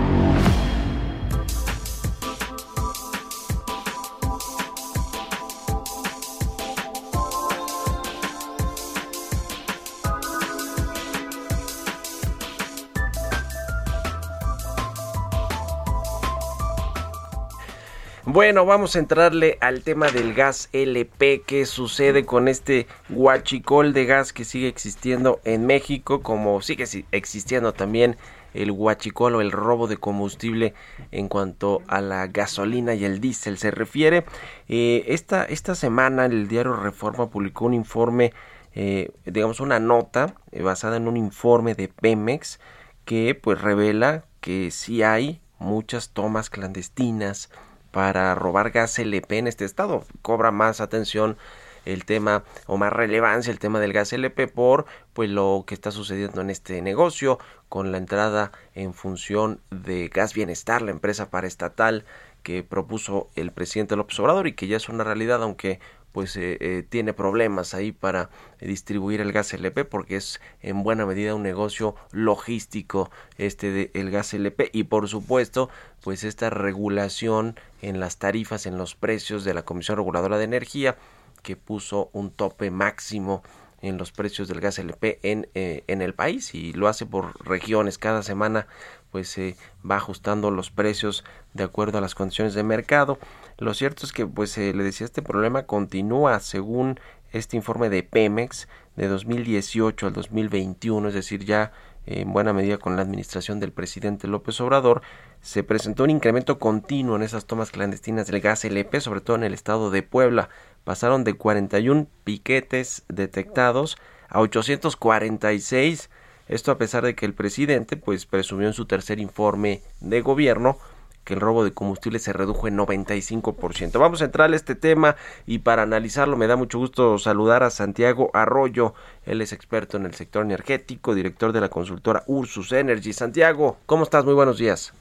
[18.34, 21.44] Bueno, vamos a entrarle al tema del gas LP.
[21.46, 26.24] ¿Qué sucede con este guachicol de gas que sigue existiendo en México?
[26.24, 28.18] Como sigue existiendo también
[28.56, 30.74] el guachicol o el robo de combustible
[31.12, 34.26] en cuanto a la gasolina y el diésel se refiere.
[34.68, 38.34] Eh, esta, esta semana el diario Reforma publicó un informe,
[38.74, 42.60] eh, digamos una nota eh, basada en un informe de Pemex
[43.06, 47.52] que pues revela que sí hay muchas tomas clandestinas
[47.94, 50.04] para robar gas LP en este estado.
[50.24, 51.38] Cobra más atención
[51.86, 55.92] el tema o más relevancia el tema del gas LP por pues lo que está
[55.92, 62.04] sucediendo en este negocio con la entrada en función de Gas Bienestar, la empresa paraestatal
[62.42, 65.80] que propuso el presidente López Obrador y que ya es una realidad aunque
[66.14, 68.30] pues eh, eh, tiene problemas ahí para
[68.62, 74.12] distribuir el gas LP porque es en buena medida un negocio logístico este de el
[74.12, 75.70] gas LP y por supuesto
[76.02, 80.96] pues esta regulación en las tarifas en los precios de la Comisión Reguladora de Energía
[81.42, 83.44] que puso un tope máximo
[83.82, 87.46] en los precios del gas LP en, eh, en el país y lo hace por
[87.46, 88.68] regiones cada semana
[89.14, 89.56] pues se
[89.90, 91.24] va ajustando los precios
[91.54, 93.18] de acuerdo a las condiciones de mercado
[93.58, 97.00] lo cierto es que, pues, le decía, este problema continúa según
[97.32, 101.72] este informe de Pemex de 2018 al 2021, es decir, ya
[102.06, 105.02] en buena medida con la administración del presidente López Obrador,
[105.42, 109.44] se presentó un incremento continuo en esas tomas clandestinas del gas LP, sobre todo en
[109.44, 110.50] el estado de Puebla.
[110.84, 113.98] Pasaron de 41 piquetes detectados
[114.28, 116.10] a 846.
[116.54, 120.78] Esto a pesar de que el presidente pues presumió en su tercer informe de gobierno
[121.26, 123.98] que el robo de combustible se redujo en 95%.
[123.98, 125.16] Vamos a entrar a este tema
[125.48, 128.94] y para analizarlo me da mucho gusto saludar a Santiago Arroyo.
[129.26, 133.14] Él es experto en el sector energético, director de la consultora Ursus Energy.
[133.14, 134.24] Santiago, ¿cómo estás?
[134.24, 134.94] Muy buenos días.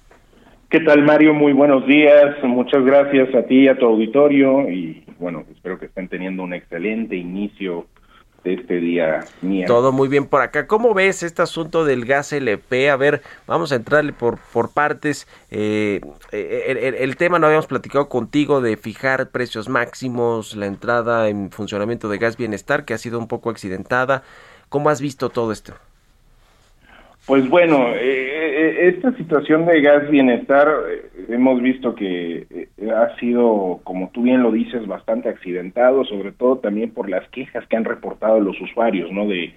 [0.70, 1.34] ¿Qué tal, Mario?
[1.34, 2.42] Muy buenos días.
[2.44, 6.54] Muchas gracias a ti y a tu auditorio y bueno, espero que estén teniendo un
[6.54, 7.88] excelente inicio
[8.44, 9.66] de este día miércoles.
[9.68, 10.66] Todo muy bien por acá.
[10.66, 12.90] ¿Cómo ves este asunto del gas LP?
[12.90, 15.28] A ver, vamos a entrarle por, por partes.
[15.50, 16.00] Eh,
[16.32, 21.28] eh, el, el- el tema no habíamos platicado contigo de fijar precios máximos, la entrada
[21.28, 24.22] en funcionamiento de gas bienestar, que ha sido un poco accidentada.
[24.68, 25.74] ¿Cómo has visto todo esto?
[27.26, 28.31] Pues bueno, eh,
[28.88, 34.42] esta situación de gas bienestar eh, hemos visto que eh, ha sido, como tú bien
[34.42, 39.10] lo dices, bastante accidentado, sobre todo también por las quejas que han reportado los usuarios,
[39.12, 39.26] ¿no?
[39.26, 39.52] De,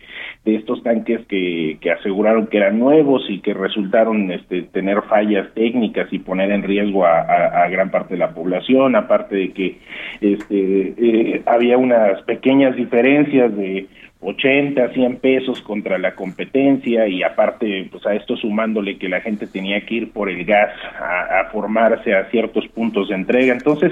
[0.45, 5.47] de estos tanques que, que aseguraron que eran nuevos y que resultaron este, tener fallas
[5.53, 9.51] técnicas y poner en riesgo a, a- a gran parte de la población, aparte de
[9.51, 9.77] que
[10.21, 13.87] este, eh, había unas pequeñas diferencias de
[14.21, 19.45] 80, 100 pesos contra la competencia y aparte, pues a esto sumándole que la gente
[19.45, 23.53] tenía que ir por el gas a, a formarse a ciertos puntos de entrega.
[23.53, 23.91] Entonces,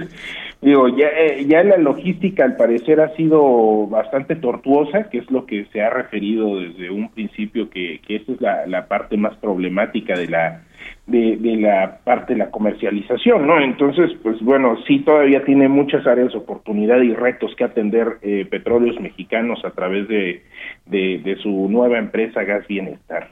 [0.62, 5.46] digo, ya, eh, ya la logística al parecer ha sido bastante tortuosa, que es lo
[5.46, 9.36] que se ha referido desde un principio, que, que esta es la, la parte más
[9.38, 10.64] problemática de la
[11.08, 13.60] de, de la parte de la comercialización, ¿no?
[13.60, 18.48] Entonces, pues bueno, sí todavía tiene muchas áreas de oportunidad y retos que atender eh,
[18.50, 20.44] Petróleos Mexicanos a través de,
[20.86, 23.30] de, su nueva empresa Gas Bienestar.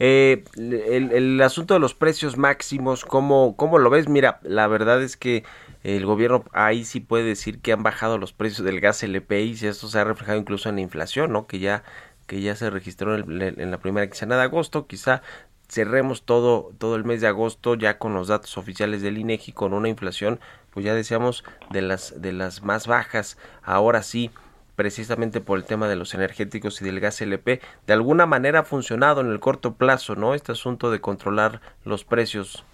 [0.00, 4.08] Eh, el, el asunto de los precios máximos, ¿cómo, ¿cómo lo ves?
[4.08, 5.42] Mira, la verdad es que
[5.82, 9.52] el gobierno ahí sí puede decir que han bajado los precios del gas LP y
[9.52, 11.46] esto se ha reflejado incluso en la inflación, ¿no?
[11.46, 11.82] Que ya,
[12.28, 15.22] que ya se registró en, la primera quincena de agosto, quizá
[15.68, 19.72] cerremos todo, todo el mes de agosto ya con los datos oficiales del INEGI con
[19.72, 20.38] una inflación,
[20.70, 23.38] pues ya decíamos, de las, de las más bajas.
[23.62, 24.30] Ahora sí,
[24.76, 28.64] precisamente por el tema de los energéticos y del gas LP, de alguna manera ha
[28.64, 30.34] funcionado en el corto plazo, ¿no?
[30.34, 32.64] Este asunto de controlar los precios.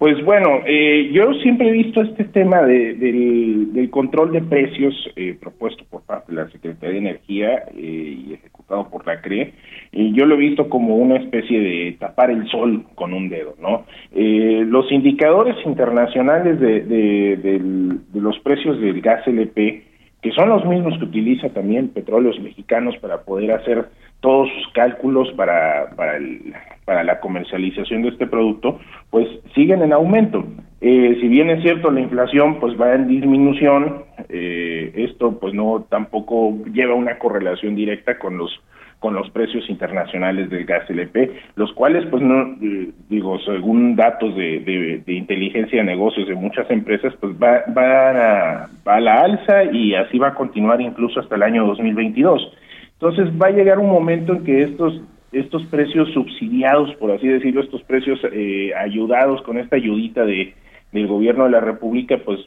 [0.00, 5.36] Pues bueno, eh, yo siempre he visto este tema de- del, control de precios eh,
[5.38, 9.52] propuesto por parte de la Secretaría de Energía eh, y ejecutado por la CRE,
[9.92, 13.56] y yo lo he visto como una especie de tapar el sol con un dedo,
[13.60, 13.84] ¿no?
[14.14, 19.82] Eh, los indicadores internacionales de, de- de los precios del gas LP,
[20.22, 23.84] que son los mismos que utiliza también Petróleos Mexicanos para poder hacer
[24.20, 26.52] todos sus cálculos para, para, el-
[26.84, 28.78] para la comercialización de este producto,
[29.10, 30.44] pues siguen en aumento.
[30.82, 35.86] Eh, si bien es cierto la inflación pues va en disminución, eh, esto pues no
[35.90, 38.60] tampoco lleva una correlación directa con los
[38.98, 44.36] con los precios internacionales del gas LP, los cuales, pues no, eh, digo, según datos
[44.36, 44.60] de,
[45.06, 49.94] de- inteligencia de negocios de muchas empresas, pues va, va, va a la alza y
[49.94, 52.52] así va a continuar incluso hasta el año 2022.
[53.00, 55.00] Entonces va a llegar un momento en que estos
[55.32, 60.54] estos precios subsidiados, por así decirlo, estos precios eh, ayudados con esta ayudita de
[60.92, 62.40] del gobierno de la República, pues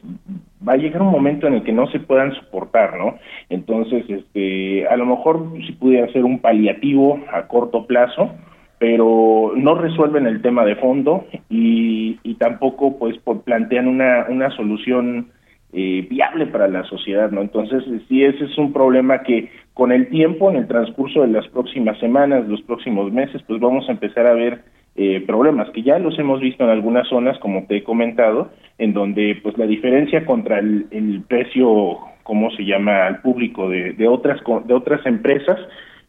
[0.66, 3.16] va a llegar un momento en el que no se puedan soportar, ¿no?
[3.48, 8.32] Entonces, este, a lo mejor si pudiera ser un paliativo a corto plazo,
[8.78, 15.28] pero no resuelven el tema de fondo y, y tampoco, pues, plantean una, una solución
[15.74, 17.42] eh, viable para la sociedad, ¿no?
[17.42, 21.48] Entonces, sí, ese es un problema que con el tiempo, en el transcurso de las
[21.48, 24.62] próximas semanas, los próximos meses, pues vamos a empezar a ver
[24.94, 28.92] eh, problemas que ya los hemos visto en algunas zonas, como te he comentado, en
[28.92, 34.06] donde pues la diferencia contra el, el precio, ¿cómo se llama?, al público de, de
[34.06, 35.58] otras de otras empresas,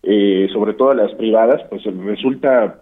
[0.04, 2.82] eh, sobre todo las privadas, pues resulta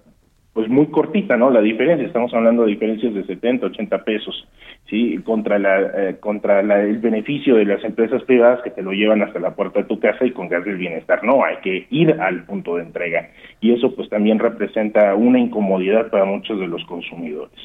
[0.54, 1.50] pues muy cortita, ¿no?
[1.50, 4.48] La diferencia, estamos hablando de diferencias de 70, 80 pesos,
[4.88, 5.18] ¿sí?
[5.26, 9.24] Contra la eh, contra la, el beneficio de las empresas privadas que te lo llevan
[9.24, 11.24] hasta la puerta de tu casa y con gas del bienestar.
[11.24, 13.32] No, hay que ir al punto de entrega.
[13.62, 17.58] Y eso pues también representa una incomodidad para muchos de los consumidores.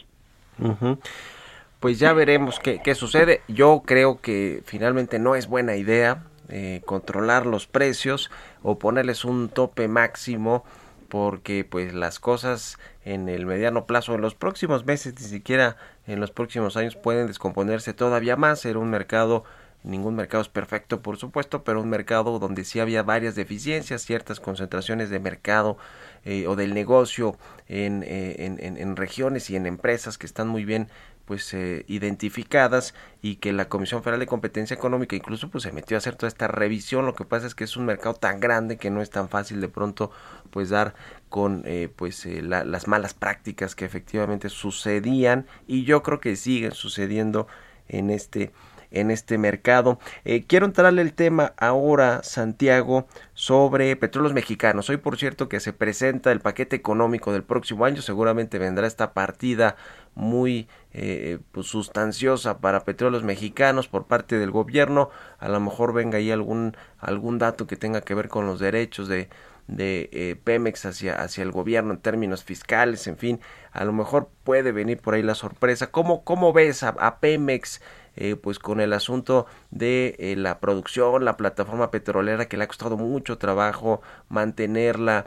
[1.81, 3.41] Pues ya veremos qué, qué sucede.
[3.49, 8.31] Yo creo que finalmente no es buena idea eh, controlar los precios
[8.63, 10.65] o ponerles un tope máximo
[11.09, 16.21] porque pues las cosas en el mediano plazo, en los próximos meses, ni siquiera en
[16.21, 18.65] los próximos años pueden descomponerse todavía más.
[18.65, 19.45] Era un mercado,
[19.83, 24.41] ningún mercado es perfecto por supuesto, pero un mercado donde sí había varias deficiencias, ciertas
[24.41, 25.79] concentraciones de mercado
[26.25, 30.49] eh, o del negocio en, eh, en, en, en regiones y en empresas que están
[30.49, 30.89] muy bien
[31.29, 35.95] pues eh, identificadas y que la Comisión Federal de Competencia Económica incluso pues se metió
[35.95, 38.79] a hacer toda esta revisión lo que pasa es que es un mercado tan grande
[38.79, 40.11] que no es tan fácil de pronto
[40.51, 40.95] pues dar
[41.29, 46.37] con eh, pues eh, la- las malas prácticas que efectivamente sucedían y yo creo que
[46.37, 47.47] siguen sucediendo
[47.89, 48.53] en este
[48.91, 49.99] en este mercado.
[50.25, 54.89] Eh, quiero entrarle el tema ahora, Santiago, sobre petróleos mexicanos.
[54.89, 59.13] Hoy, por cierto, que se presenta el paquete económico del próximo año, seguramente vendrá esta
[59.13, 59.77] partida
[60.15, 65.11] muy eh, pues, sustanciosa para petróleos mexicanos por parte del gobierno.
[65.39, 69.07] A lo mejor venga ahí algún, algún dato que tenga que ver con los derechos
[69.09, 69.29] de,
[69.69, 73.41] de eh, Pemex hacia, hacia el gobierno en términos fiscales, en fin,
[73.71, 75.91] a lo mejor puede venir por ahí la sorpresa.
[75.91, 77.81] ¿Cómo, cómo ves a, Pemex?
[78.21, 82.67] Eh, pues con el asunto de eh, la producción, la plataforma petrolera que le ha
[82.67, 85.27] costado mucho trabajo mantenerla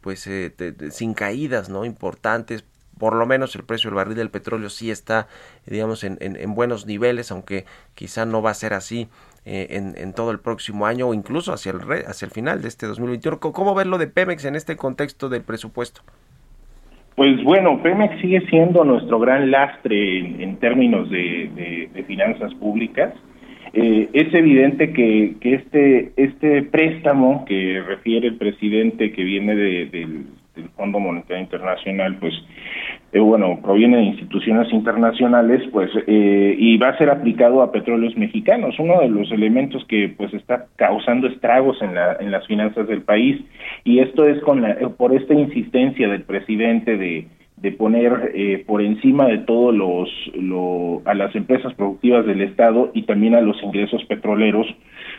[0.00, 0.30] pues
[0.90, 2.64] sin caídas no importantes
[2.96, 5.26] por lo menos el precio del barril del petróleo sí está
[5.66, 7.64] digamos en, en buenos niveles aunque
[7.94, 9.08] quizá no va a ser así
[9.46, 9.66] eh,
[9.96, 13.40] en, todo el próximo año o incluso hacia el, hacia el final de este 2021.
[13.40, 16.00] ¿Cómo ves lo de Pemex en este contexto del presupuesto?
[17.16, 23.14] Pues bueno, Pemex sigue siendo nuestro gran lastre en, términos de, finanzas públicas.
[23.72, 30.68] Eh, es evidente que, este, este préstamo que refiere el presidente que viene del del
[30.70, 32.34] Fondo Monetario Internacional, pues
[33.14, 38.16] eh, bueno, proviene de instituciones internacionales, pues eh, y va a ser aplicado a petróleos
[38.16, 42.88] mexicanos, uno de los elementos que pues está causando estragos en, la, en las finanzas
[42.88, 43.40] del país
[43.84, 47.28] y esto es con la, por esta insistencia del presidente de
[47.64, 52.90] de poner eh, por encima de todo los lo, a las empresas productivas del estado
[52.92, 54.66] y también a los ingresos petroleros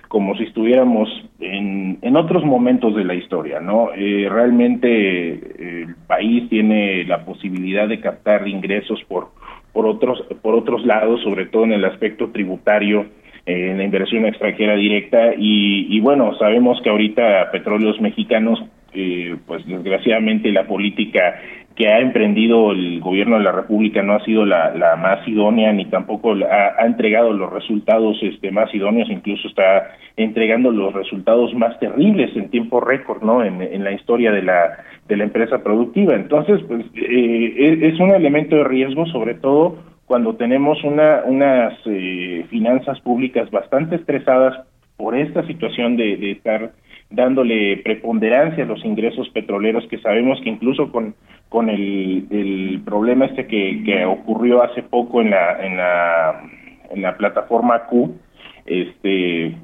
[0.10, 3.90] como si estuviéramos en, en otros momentos de la historia, ¿no?
[3.96, 9.30] Eh, realmente eh, el país tiene la posibilidad de captar ingresos por
[9.74, 13.08] por otros por otros lados, sobre todo en el aspecto tributario,
[13.48, 18.64] en la inversión extranjera directa y, y bueno, sabemos que ahorita petróleos mexicanos
[18.96, 21.36] eh, pues desgraciadamente la política
[21.76, 25.74] que ha emprendido el gobierno de la República no ha sido la, la más idónea
[25.74, 31.54] ni tampoco ha, ha, entregado los resultados este, más idóneos, incluso está entregando los resultados
[31.54, 33.44] más terribles en tiempo récord, ¿no?
[33.44, 34.78] En, en la historia de la
[35.08, 36.16] de la empresa productiva.
[36.16, 42.46] Entonces, pues eh, es un elemento de riesgo, sobre todo cuando tenemos una, unas eh,
[42.50, 44.66] finanzas públicas bastante estresadas
[44.98, 46.72] por esta situación de, de estar
[47.10, 51.16] dándole preponderancia a los ingresos petroleros que sabemos que incluso con
[51.50, 56.42] con el, el problema este que, que ocurrió hace poco en la en la
[56.90, 58.16] en la plataforma Q
[58.66, 59.56] este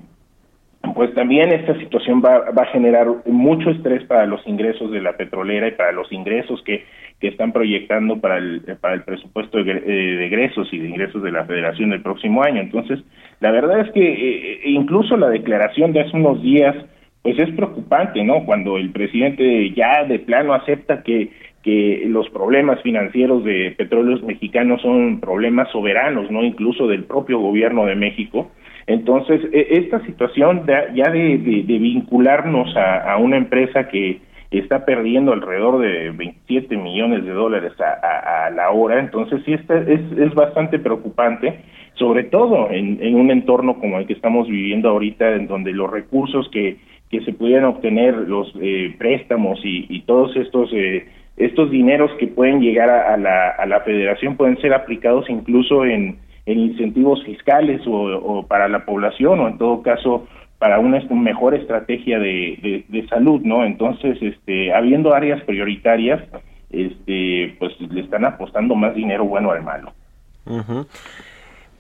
[0.96, 5.14] pues también esta situación va, va a generar mucho estrés para los ingresos de la
[5.14, 6.86] petrolera y para los ingresos que,
[7.20, 11.32] que están proyectando para el, para el presupuesto de, de egresos y de ingresos de
[11.32, 12.62] la federación del próximo año.
[12.62, 13.00] Entonces,
[13.40, 16.76] la verdad es que eh, incluso la declaración de hace unos días
[17.22, 18.46] pues es preocupante, ¿no?
[18.46, 21.30] Cuando el presidente ya de plano acepta que
[21.64, 26.44] que los problemas financieros de petróleos mexicanos son problemas soberanos, ¿no?
[26.44, 28.52] Incluso del propio gobierno de México.
[28.88, 30.66] Entonces, e, esta situación
[30.96, 37.24] ya de, de, vincularnos a, a, una empresa que está perdiendo alrededor de 27 millones
[37.26, 41.60] de dólares a, a, la hora, entonces sí está, es, es bastante preocupante,
[41.94, 45.90] sobre todo en, en un entorno como el que estamos viviendo ahorita, en donde los
[45.90, 46.78] recursos que
[47.12, 51.08] que se pudieran obtener los eh, préstamos y, todos estos eh,
[51.38, 56.20] estos dineros que pueden llegar a, la, a la federación pueden ser aplicados incluso en,
[56.46, 62.20] en incentivos fiscales o, para la población o en todo caso para una mejor estrategia
[62.20, 63.66] de, de, de, salud, ¿no?
[63.66, 66.22] Entonces, este, habiendo áreas prioritarias,
[66.70, 69.94] este, pues le están apostando más dinero bueno al malo.
[70.46, 70.86] Uh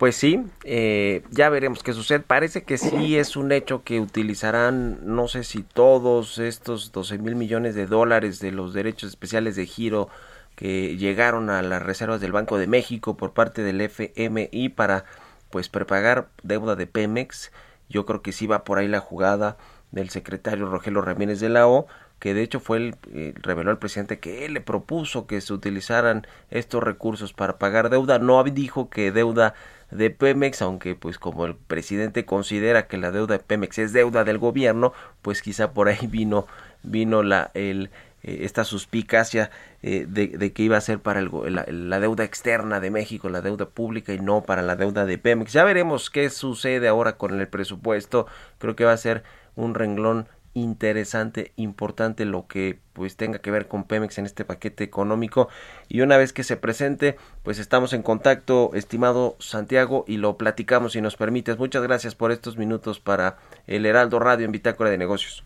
[0.01, 2.21] pues sí, eh, ya veremos qué sucede.
[2.21, 7.35] Parece que sí es un hecho que utilizarán, no sé si todos estos 12 mil
[7.35, 10.09] millones de dólares de los derechos especiales de giro
[10.55, 15.05] que llegaron a las reservas del Banco de México por parte del FMI para
[15.51, 17.51] pues prepagar deuda de Pemex.
[17.87, 19.57] Yo creo que sí va por ahí la jugada
[19.91, 21.85] del secretario Rogelio Ramírez de la O,
[22.17, 25.53] que de hecho fue el, eh, reveló al presidente que él le propuso que se
[25.53, 28.17] utilizaran estos recursos para pagar deuda.
[28.17, 29.53] No dijo que deuda
[29.91, 34.23] de Pemex, aunque pues como el presidente considera que la deuda de Pemex es deuda
[34.23, 36.47] del gobierno, pues quizá por ahí vino
[36.83, 37.91] vino la el
[38.23, 39.49] eh, esta suspicacia
[39.81, 44.13] eh, de, que iba a ser para la, deuda externa de México, la deuda pública
[44.13, 45.51] y no para la deuda de Pemex.
[45.53, 48.27] Ya veremos qué sucede ahora con el presupuesto.
[48.59, 49.23] Creo que va a ser
[49.55, 54.83] un renglón interesante, importante lo que pues tenga que ver con Pemex en este paquete
[54.83, 55.47] económico
[55.87, 60.93] y una vez que se presente pues estamos en contacto estimado Santiago y lo platicamos
[60.93, 61.57] si nos permites.
[61.57, 63.37] Muchas gracias por estos minutos para
[63.67, 65.45] el Heraldo Radio en Bitácora de Negocios.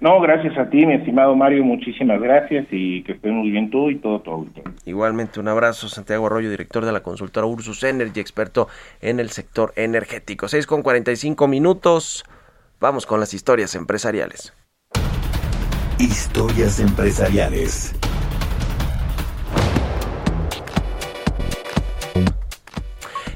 [0.00, 3.90] No, gracias a ti, mi estimado Mario, muchísimas gracias y que estés muy bien tú
[3.90, 4.72] y todo tu auditorio.
[4.84, 8.68] Igualmente un abrazo, Santiago Arroyo, director de la consultora Ursus Energy, experto
[9.00, 10.48] en el sector energético.
[10.48, 12.24] 6 con 45 minutos,
[12.82, 14.52] vamos con las historias empresariales.
[15.98, 17.94] Historias empresariales.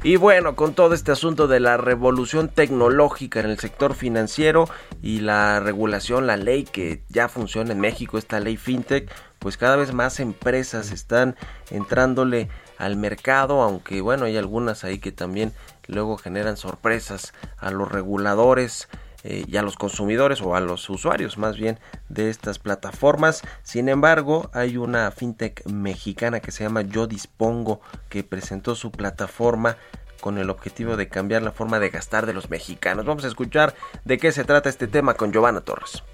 [0.03, 4.69] Y bueno, con todo este asunto de la revolución tecnológica en el sector financiero
[5.01, 9.77] y la regulación, la ley que ya funciona en México, esta ley FinTech, pues cada
[9.77, 11.37] vez más empresas están
[11.71, 15.53] entrándole al mercado, aunque bueno, hay algunas ahí que también
[15.87, 18.89] luego generan sorpresas a los reguladores
[19.29, 23.43] eh, y a los consumidores o a los usuarios más bien de estas plataformas.
[23.65, 29.77] Sin embargo, hay una fintech mexicana que se llama Yo Dispongo que presentó su plataforma
[30.21, 33.05] con el objetivo de cambiar la forma de gastar de los mexicanos.
[33.05, 33.75] Vamos a escuchar
[34.05, 36.05] de qué se trata este tema con Giovanna Torres.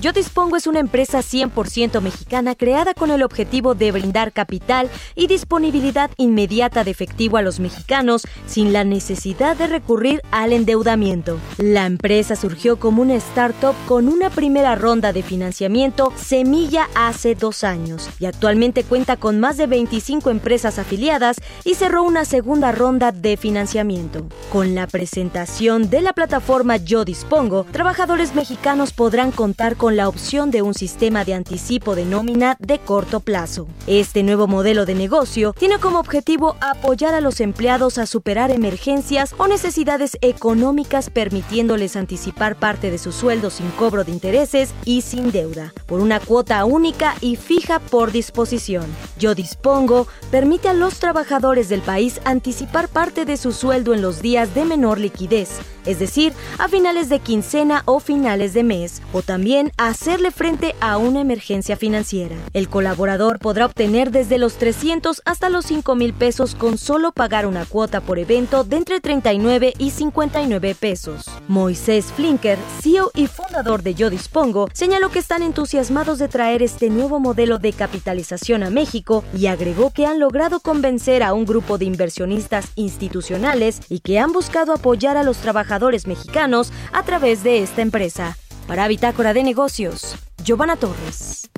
[0.00, 5.26] Yo Dispongo es una empresa 100% mexicana creada con el objetivo de brindar capital y
[5.26, 11.40] disponibilidad inmediata de efectivo a los mexicanos sin la necesidad de recurrir al endeudamiento.
[11.56, 17.64] La empresa surgió como una startup con una primera ronda de financiamiento semilla hace dos
[17.64, 23.10] años y actualmente cuenta con más de 25 empresas afiliadas y cerró una segunda ronda
[23.10, 24.28] de financiamiento.
[24.52, 30.50] Con la presentación de la plataforma Yo Dispongo, trabajadores mexicanos podrán contar con la opción
[30.50, 33.66] de un sistema de anticipo de nómina de corto plazo.
[33.86, 39.34] Este nuevo modelo de negocio tiene como objetivo apoyar a los empleados a superar emergencias
[39.38, 45.30] o necesidades económicas permitiéndoles anticipar parte de su sueldo sin cobro de intereses y sin
[45.32, 48.86] deuda, por una cuota única y fija por disposición.
[49.18, 54.22] Yo dispongo permite a los trabajadores del país anticipar parte de su sueldo en los
[54.22, 59.22] días de menor liquidez, es decir, a finales de quincena o finales de mes, o
[59.22, 62.36] también hacerle frente a una emergencia financiera.
[62.52, 67.46] El colaborador podrá obtener desde los 300 hasta los 5 mil pesos con solo pagar
[67.46, 71.26] una cuota por evento de entre 39 y 59 pesos.
[71.46, 76.90] Moisés Flinker, CEO y fundador de Yo Dispongo, señaló que están entusiasmados de traer este
[76.90, 81.78] nuevo modelo de capitalización a México y agregó que han logrado convencer a un grupo
[81.78, 87.62] de inversionistas institucionales y que han buscado apoyar a los trabajadores mexicanos a través de
[87.62, 88.36] esta empresa.
[88.68, 90.14] Para Bitácora de Negocios,
[90.44, 91.48] Giovanna Torres.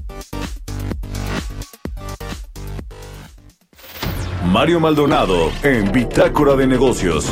[4.47, 7.27] Mario Maldonado en Bitácora de Negocios.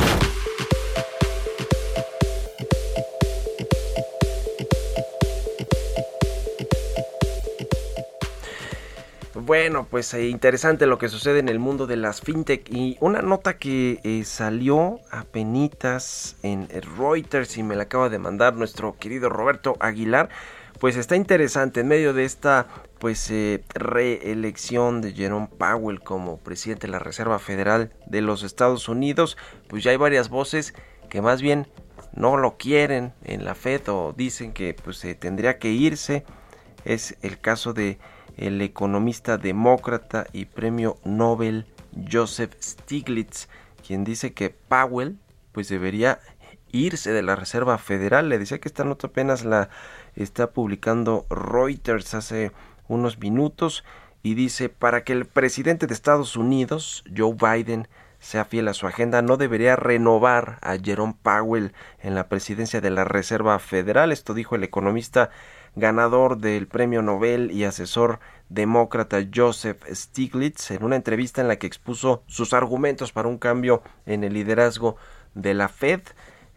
[9.49, 13.23] Bueno, pues eh, interesante lo que sucede en el mundo de las fintech y una
[13.23, 18.95] nota que eh, salió a penitas en Reuters y me la acaba de mandar nuestro
[18.99, 20.29] querido Roberto Aguilar,
[20.79, 22.67] pues está interesante en medio de esta
[22.99, 28.87] pues eh, reelección de Jerome Powell como presidente de la Reserva Federal de los Estados
[28.87, 29.35] Unidos,
[29.67, 30.75] pues ya hay varias voces
[31.09, 31.65] que más bien
[32.13, 36.23] no lo quieren en la Fed o dicen que pues tendría que irse.
[36.85, 37.97] Es el caso de
[38.39, 41.65] el economista demócrata y premio Nobel
[42.09, 43.49] Joseph Stiglitz,
[43.85, 45.17] quien dice que Powell
[45.51, 46.19] pues debería
[46.71, 48.29] irse de la Reserva Federal.
[48.29, 49.69] Le decía que esta nota apenas la
[50.15, 52.51] está publicando Reuters hace
[52.87, 53.83] unos minutos
[54.23, 57.87] y dice para que el presidente de Estados Unidos, Joe Biden,
[58.19, 62.89] sea fiel a su agenda, no debería renovar a Jerome Powell en la presidencia de
[62.89, 64.11] la Reserva Federal.
[64.11, 65.29] Esto dijo el economista
[65.79, 68.19] ganador del premio Nobel y asesor
[68.49, 73.81] demócrata Joseph Stiglitz en una entrevista en la que expuso sus argumentos para un cambio
[74.05, 74.97] en el liderazgo
[75.35, 76.01] de la Fed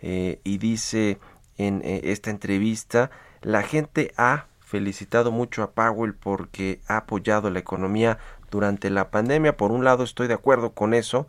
[0.01, 1.19] eh, y dice
[1.59, 3.11] en eh, esta entrevista
[3.43, 8.19] la gente ha felicitado mucho a Powell porque ha apoyado la economía
[8.51, 9.57] durante la pandemia.
[9.57, 11.27] Por un lado estoy de acuerdo con eso,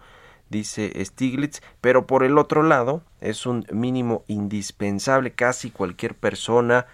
[0.50, 5.34] dice Stiglitz, pero por el otro lado es un mínimo indispensable.
[5.34, 6.86] Casi cualquier persona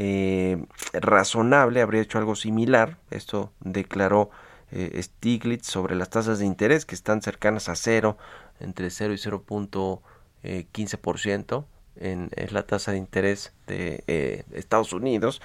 [0.00, 2.98] eh, razonable habría hecho algo similar.
[3.10, 4.30] Esto declaró
[4.70, 8.16] eh, Stiglitz sobre las tasas de interés que están cercanas a cero,
[8.60, 11.64] entre 0 y 0.15%
[11.96, 15.42] en, es la tasa de interés de eh, Estados Unidos.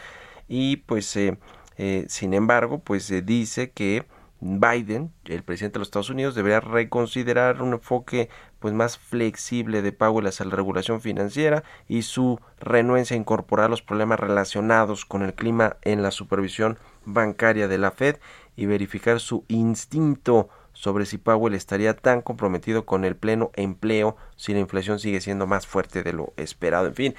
[0.48, 4.06] Y pues, sin embargo, pues se dice que
[4.40, 8.30] Biden, el presidente de los Estados Unidos, debería reconsiderar un enfoque
[8.64, 13.82] pues más flexible de Powell hacia la regulación financiera y su renuencia a incorporar los
[13.82, 18.20] problemas relacionados con el clima en la supervisión bancaria de la Fed
[18.56, 24.54] y verificar su instinto sobre si Powell estaría tan comprometido con el pleno empleo si
[24.54, 26.88] la inflación sigue siendo más fuerte de lo esperado.
[26.88, 27.16] En fin,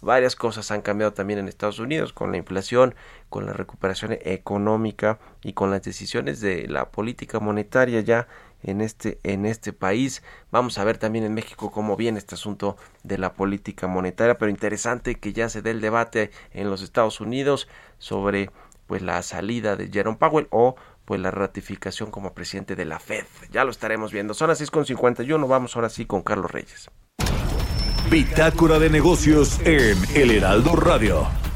[0.00, 2.94] varias cosas han cambiado también en Estados Unidos con la inflación,
[3.28, 8.26] con la recuperación económica y con las decisiones de la política monetaria ya
[8.62, 10.22] en este en este país.
[10.50, 14.50] Vamos a ver también en México cómo viene este asunto de la política monetaria, pero
[14.50, 18.50] interesante que ya se dé el debate en los Estados Unidos sobre
[18.86, 23.24] pues la salida de Jerome Powell o pues la ratificación como presidente de la Fed.
[23.50, 24.34] Ya lo estaremos viendo.
[24.34, 26.90] Son las 6.51, vamos ahora sí con Carlos Reyes.
[28.10, 31.47] Bitácora de negocios en El Heraldo Radio.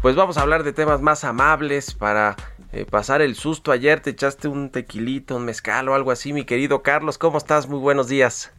[0.00, 2.36] Pues vamos a hablar de temas más amables para
[2.72, 3.72] eh, pasar el susto.
[3.72, 7.18] Ayer te echaste un tequilito, un mezcal o algo así, mi querido Carlos.
[7.18, 7.68] ¿Cómo estás?
[7.68, 8.54] Muy buenos días.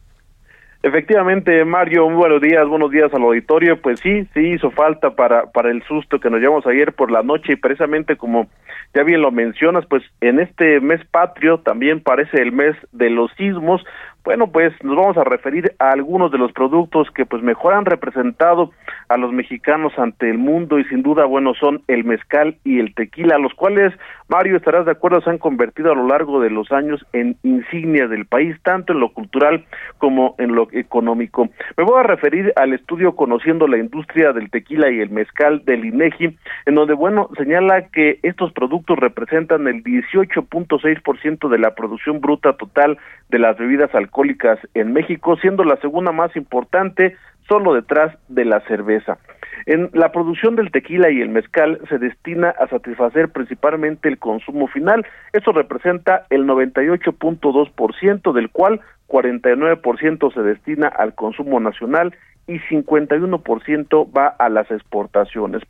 [0.82, 3.80] Efectivamente, Mario, muy buenos días, buenos días al auditorio.
[3.80, 7.22] Pues sí, sí hizo falta para, para el susto que nos llevamos ayer por la
[7.22, 8.46] noche y precisamente como
[8.94, 13.30] ya bien lo mencionas, pues en este mes patrio también parece el mes de los
[13.36, 13.84] sismos,
[14.24, 17.84] bueno, pues nos vamos a referir a algunos de los productos que pues mejor han
[17.84, 18.72] representado
[19.10, 22.94] a los mexicanos ante el mundo y sin duda, bueno, son el mezcal y el
[22.94, 23.92] tequila, los cuales,
[24.28, 28.08] Mario, estarás de acuerdo, se han convertido a lo largo de los años en insignias
[28.08, 29.64] del país, tanto en lo cultural
[29.98, 31.48] como en lo económico.
[31.76, 35.84] Me voy a referir al estudio Conociendo la industria del tequila y el mezcal del
[35.84, 42.52] INEGI, en donde, bueno, señala que estos productos representan el 18.6% de la producción bruta
[42.52, 42.96] total
[43.28, 47.16] de las bebidas alcohólicas en México, siendo la segunda más importante
[47.50, 49.18] solo detrás de la cerveza.
[49.66, 54.68] En la producción del tequila y el mezcal se destina a satisfacer principalmente el consumo
[54.68, 55.04] final.
[55.32, 62.14] Eso representa el 98.2%, del cual 49% se destina al consumo nacional
[62.46, 65.62] y 51% va a las exportaciones.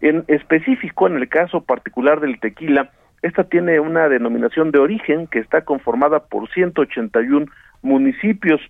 [0.00, 2.90] En específico, en el caso particular del tequila,
[3.22, 7.46] esta tiene una denominación de origen que está conformada por 181
[7.82, 8.60] municipios.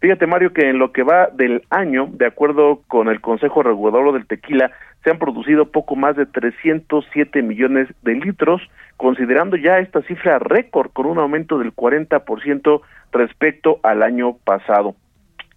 [0.00, 4.12] Fíjate, Mario, que en lo que va del año, de acuerdo con el Consejo Regulador
[4.12, 4.70] del Tequila,
[5.04, 8.62] se han producido poco más de 307 millones de litros,
[8.96, 12.80] considerando ya esta cifra récord con un aumento del 40%
[13.12, 14.94] respecto al año pasado.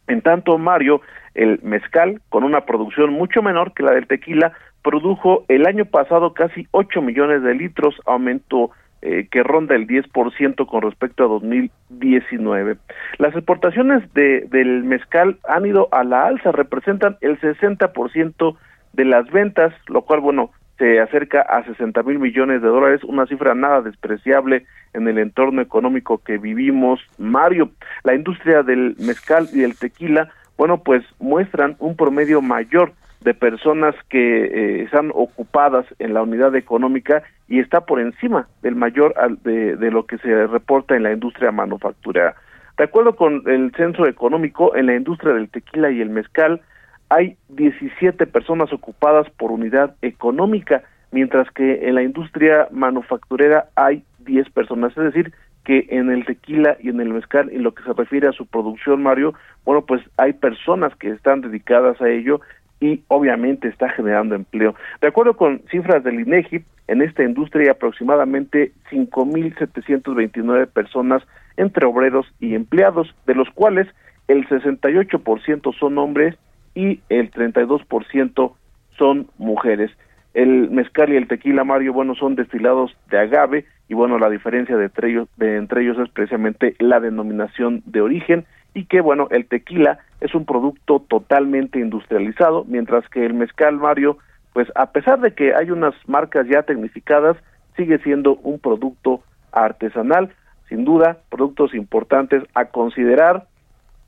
[0.07, 1.01] En tanto, Mario,
[1.35, 4.53] el mezcal, con una producción mucho menor que la del tequila,
[4.83, 8.71] produjo el año pasado casi 8 millones de litros, aumento
[9.01, 12.77] eh, que ronda el 10% con respecto a 2019.
[13.17, 18.57] Las exportaciones de, del mezcal han ido a la alza, representan el 60%
[18.93, 23.25] de las ventas, lo cual, bueno, se acerca a 60 mil millones de dólares, una
[23.27, 26.99] cifra nada despreciable en el entorno económico que vivimos.
[27.17, 27.71] Mario,
[28.03, 33.95] la industria del mezcal y del tequila, bueno, pues muestran un promedio mayor de personas
[34.09, 39.13] que eh, están ocupadas en la unidad económica y está por encima del mayor
[39.43, 42.35] de, de lo que se reporta en la industria manufacturera.
[42.77, 46.61] De acuerdo con el censo económico, en la industria del tequila y el mezcal
[47.09, 54.49] hay 17 personas ocupadas por unidad económica, mientras que en la industria manufacturera hay 10
[54.51, 55.33] personas, es decir,
[55.65, 58.45] que en el tequila y en el mezcal, en lo que se refiere a su
[58.47, 59.33] producción, Mario,
[59.65, 62.41] bueno, pues hay personas que están dedicadas a ello
[62.81, 64.75] y obviamente está generando empleo.
[64.99, 71.23] De acuerdo con cifras del INEGI, en esta industria hay aproximadamente 5.729 personas
[71.55, 73.87] entre obreros y empleados, de los cuales
[74.27, 76.35] el 68% son hombres
[76.73, 78.53] y el 32%
[78.97, 79.91] son mujeres.
[80.33, 84.77] El mezcal y el tequila, Mario, bueno, son destilados de agave y bueno, la diferencia
[84.77, 89.27] de entre ellos, de entre ellos es precisamente la denominación de origen y que bueno,
[89.31, 94.17] el tequila es un producto totalmente industrializado, mientras que el mezcal Mario,
[94.53, 97.37] pues a pesar de que hay unas marcas ya tecnificadas,
[97.75, 100.33] sigue siendo un producto artesanal,
[100.69, 103.47] sin duda, productos importantes a considerar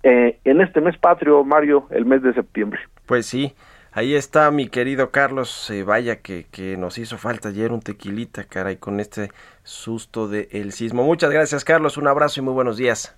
[0.04, 2.80] eh, en este mes patrio, Mario, el mes de septiembre.
[3.06, 3.54] Pues sí,
[3.92, 6.46] ahí está mi querido Carlos, eh, vaya que,
[6.78, 9.32] nos hizo falta ayer un tequilita, caray, con este
[9.64, 11.04] susto del sismo.
[11.04, 13.18] Muchas gracias Carlos, un abrazo y muy buenos días.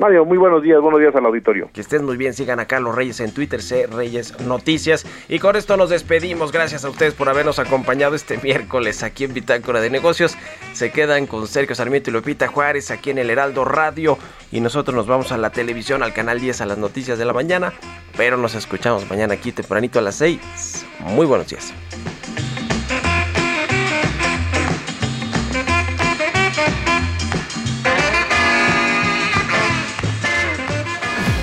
[0.00, 1.68] Mario, muy buenos días, buenos días al auditorio.
[1.74, 5.04] Que estén muy bien, sigan acá los Reyes en Twitter, C Reyes Noticias.
[5.28, 6.52] Y con esto nos despedimos.
[6.52, 10.38] Gracias a ustedes por habernos acompañado este miércoles aquí en Bitácora de Negocios.
[10.72, 14.16] Se quedan con Sergio Sarmiento y Lupita Juárez aquí en el Heraldo Radio.
[14.50, 17.34] Y nosotros nos vamos a la televisión, al canal 10, a las noticias de la
[17.34, 17.74] mañana.
[18.16, 20.86] Pero nos escuchamos mañana aquí tempranito a las 6.
[21.00, 21.74] Muy buenos días.